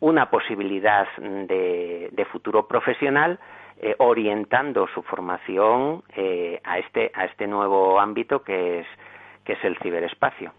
[0.00, 3.38] una posibilidad de, futuro profesional
[3.80, 8.86] eh, orientando su formación eh, a, este, a este nuevo ámbito que es,
[9.44, 10.52] que es el ciberespacio.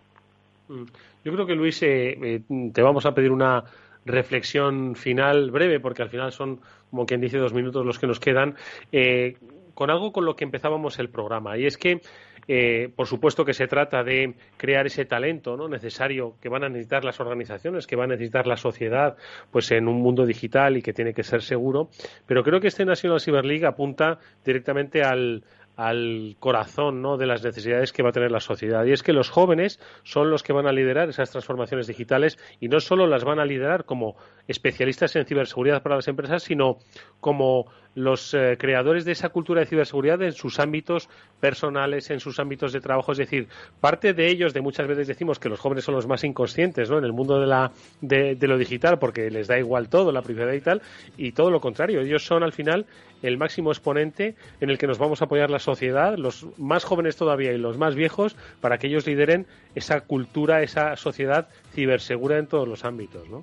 [0.68, 0.84] Mm.
[1.24, 3.66] Yo creo que, Luis, te vamos a pedir una
[4.08, 8.20] reflexión final breve, porque al final son, como quien dice, dos minutos los que nos
[8.20, 8.56] quedan,
[8.92, 9.38] eh,
[9.74, 11.58] con algo con lo que empezábamos el programa.
[11.58, 12.02] Y es que,
[12.48, 15.68] eh, por supuesto que se trata de crear ese talento ¿no?
[15.68, 19.18] necesario que van a necesitar las organizaciones, que va a necesitar la sociedad,
[19.52, 21.90] pues en un mundo digital y que tiene que ser seguro.
[22.26, 25.44] Pero creo que este National Cyber League apunta directamente al,
[25.78, 27.18] al corazón ¿no?
[27.18, 28.84] de las necesidades que va a tener la sociedad.
[28.86, 32.68] Y es que los jóvenes son los que van a liderar esas transformaciones digitales y
[32.68, 34.16] no solo las van a liderar como
[34.48, 36.78] especialistas en ciberseguridad para las empresas, sino
[37.20, 37.68] como
[37.98, 42.72] los eh, creadores de esa cultura de ciberseguridad en sus ámbitos personales, en sus ámbitos
[42.72, 43.12] de trabajo.
[43.12, 43.48] Es decir,
[43.82, 47.00] parte de ellos, de muchas veces decimos que los jóvenes son los más inconscientes ¿no?
[47.00, 47.72] en el mundo de, la,
[48.02, 50.82] de, lo digital porque les da igual todo, la privacidad y tal,
[51.18, 52.02] y todo lo contrario.
[52.02, 52.86] Ellos son al final
[53.24, 57.18] el máximo exponente en el que nos vamos a apoyar la sociedad, los más jóvenes
[57.18, 62.46] todavía y los más viejos, para que ellos lideren esa cultura, esa sociedad cibersegura en
[62.46, 63.42] todos los ámbitos, ¿no?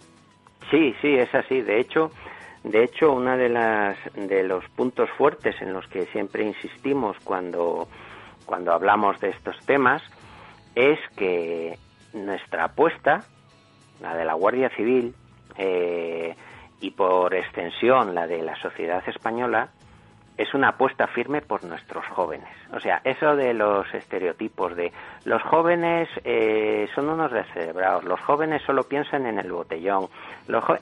[0.70, 1.60] Sí, sí, es así.
[1.60, 2.10] De hecho,
[2.64, 7.86] de hecho, uno de, de los puntos fuertes en los que siempre insistimos cuando,
[8.48, 10.02] hablamos de estos temas
[10.74, 11.78] es que
[12.14, 13.20] nuestra apuesta,
[14.00, 15.14] la de la Guardia Civil
[15.58, 16.34] eh,
[16.80, 19.68] y por extensión la de la sociedad española,
[20.38, 22.48] es una apuesta firme por nuestros jóvenes.
[22.72, 24.90] O sea, eso de los estereotipos de
[25.26, 30.08] los jóvenes eh, son unos descerebrados, los jóvenes solo piensan en el botellón,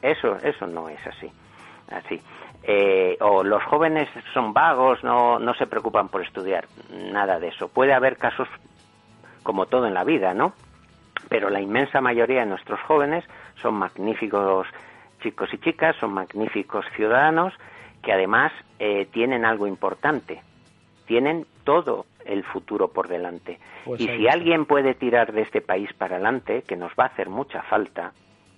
[0.01, 1.31] eso, eso no es así
[1.93, 2.21] así.
[2.65, 7.69] Eh, o los jóvenes son vagos, no, no se preocupan por estudiar, nada de eso.
[7.69, 8.49] Puede haber casos
[9.43, 10.53] como todo en la vida, ¿no?
[11.29, 13.25] Pero la inmensa mayoría de nuestros jóvenes
[13.61, 14.67] son magníficos
[15.23, 17.55] chicos y chicas, son magníficos ciudadanos
[18.03, 20.43] que además eh, tienen algo importante,
[21.07, 23.59] tienen todo el futuro por delante.
[23.85, 27.07] Pues y si alguien puede tirar de este país para adelante, que nos va a
[27.09, 28.13] hacer mucha falta,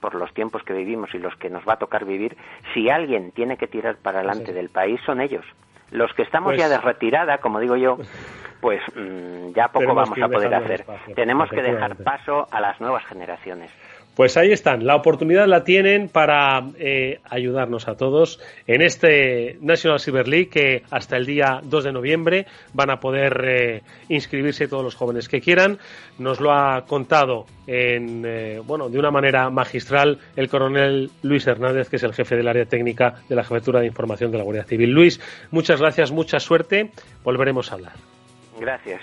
[0.05, 2.37] por los tiempos que vivimos y los que nos va a tocar vivir,
[2.75, 5.47] si alguien tiene que tirar para adelante del país son ellos.
[5.91, 7.97] Los que estamos pues ya de retirada, como digo yo,
[8.61, 10.85] pues mm, ya poco vamos a poder hacer.
[11.15, 13.71] Tenemos que dejar paso a las nuevas generaciones.
[14.15, 19.99] Pues ahí están, la oportunidad la tienen para eh, ayudarnos a todos en este National
[19.99, 24.85] Cyber League que hasta el día 2 de noviembre van a poder eh, inscribirse todos
[24.85, 25.79] los jóvenes que quieran.
[26.19, 31.89] Nos lo ha contado en, eh, bueno, de una manera magistral el coronel Luis Hernández,
[31.89, 34.65] que es el jefe del área técnica de la Jefatura de Información de la Guardia
[34.65, 34.91] Civil.
[34.91, 36.93] Luis, muchas gracias, mucha suerte.
[37.25, 37.95] Volveremos a hablar.
[38.61, 39.01] Gracias.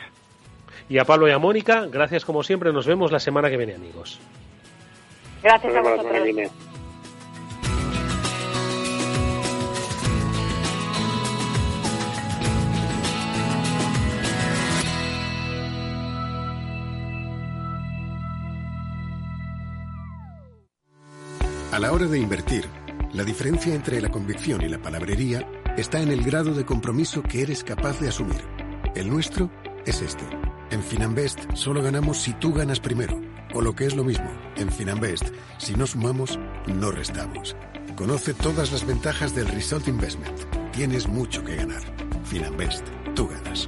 [0.88, 2.72] Y a Pablo y a Mónica, gracias como siempre.
[2.72, 4.20] Nos vemos la semana que viene, amigos.
[5.44, 6.52] Gracias a vosotros.
[21.72, 22.66] A la hora de invertir,
[23.14, 27.42] la diferencia entre la convicción y la palabrería está en el grado de compromiso que
[27.42, 28.42] eres capaz de asumir.
[28.94, 29.50] El nuestro
[29.86, 30.26] es este.
[30.70, 33.31] En Finanbest solo ganamos si tú ganas primero.
[33.54, 35.26] O lo que es lo mismo, en Finanbest,
[35.58, 37.56] si no sumamos, no restamos.
[37.95, 40.39] Conoce todas las ventajas del Result Investment.
[40.72, 41.82] Tienes mucho que ganar.
[42.24, 43.68] Finanbest, tú ganas.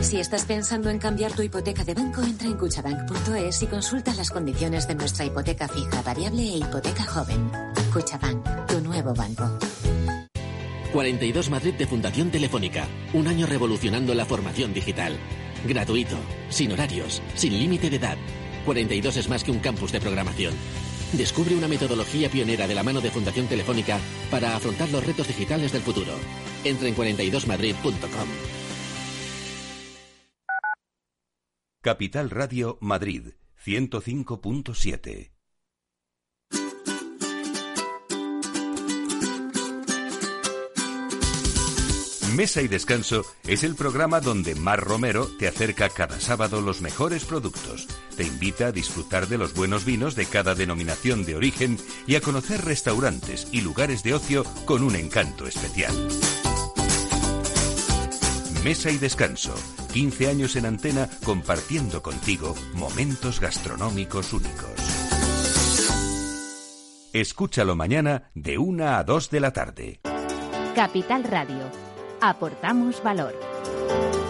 [0.00, 4.30] Si estás pensando en cambiar tu hipoteca de banco, entra en cuchabank.es y consulta las
[4.30, 7.50] condiciones de nuestra hipoteca fija, variable e hipoteca joven.
[7.92, 9.58] Cuchabank, tu nuevo banco.
[10.92, 12.86] 42 Madrid de Fundación Telefónica.
[13.14, 15.18] Un año revolucionando la formación digital.
[15.64, 16.16] Gratuito,
[16.48, 18.18] sin horarios, sin límite de edad.
[18.64, 20.54] 42 es más que un campus de programación.
[21.12, 23.98] Descubre una metodología pionera de la mano de Fundación Telefónica
[24.30, 26.12] para afrontar los retos digitales del futuro.
[26.64, 28.28] Entra en 42madrid.com.
[31.82, 35.33] Capital Radio Madrid 105.7
[42.34, 47.24] Mesa y Descanso es el programa donde Mar Romero te acerca cada sábado los mejores
[47.24, 47.86] productos.
[48.16, 51.78] Te invita a disfrutar de los buenos vinos de cada denominación de origen
[52.08, 55.94] y a conocer restaurantes y lugares de ocio con un encanto especial.
[58.64, 59.54] Mesa y Descanso.
[59.92, 64.70] 15 años en antena compartiendo contigo momentos gastronómicos únicos.
[67.12, 70.00] Escúchalo mañana de 1 a 2 de la tarde.
[70.74, 71.83] Capital Radio.
[72.26, 73.38] Aportamos valor.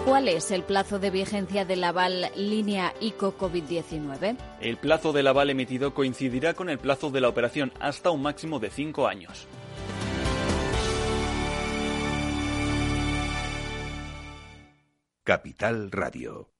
[0.04, 4.36] ¿Cuál es el plazo de vigencia del aval línea ICO COVID-19?
[4.60, 8.58] El plazo del aval emitido coincidirá con el plazo de la operación hasta un máximo
[8.58, 9.46] de cinco años.
[15.22, 16.53] Capital Radio.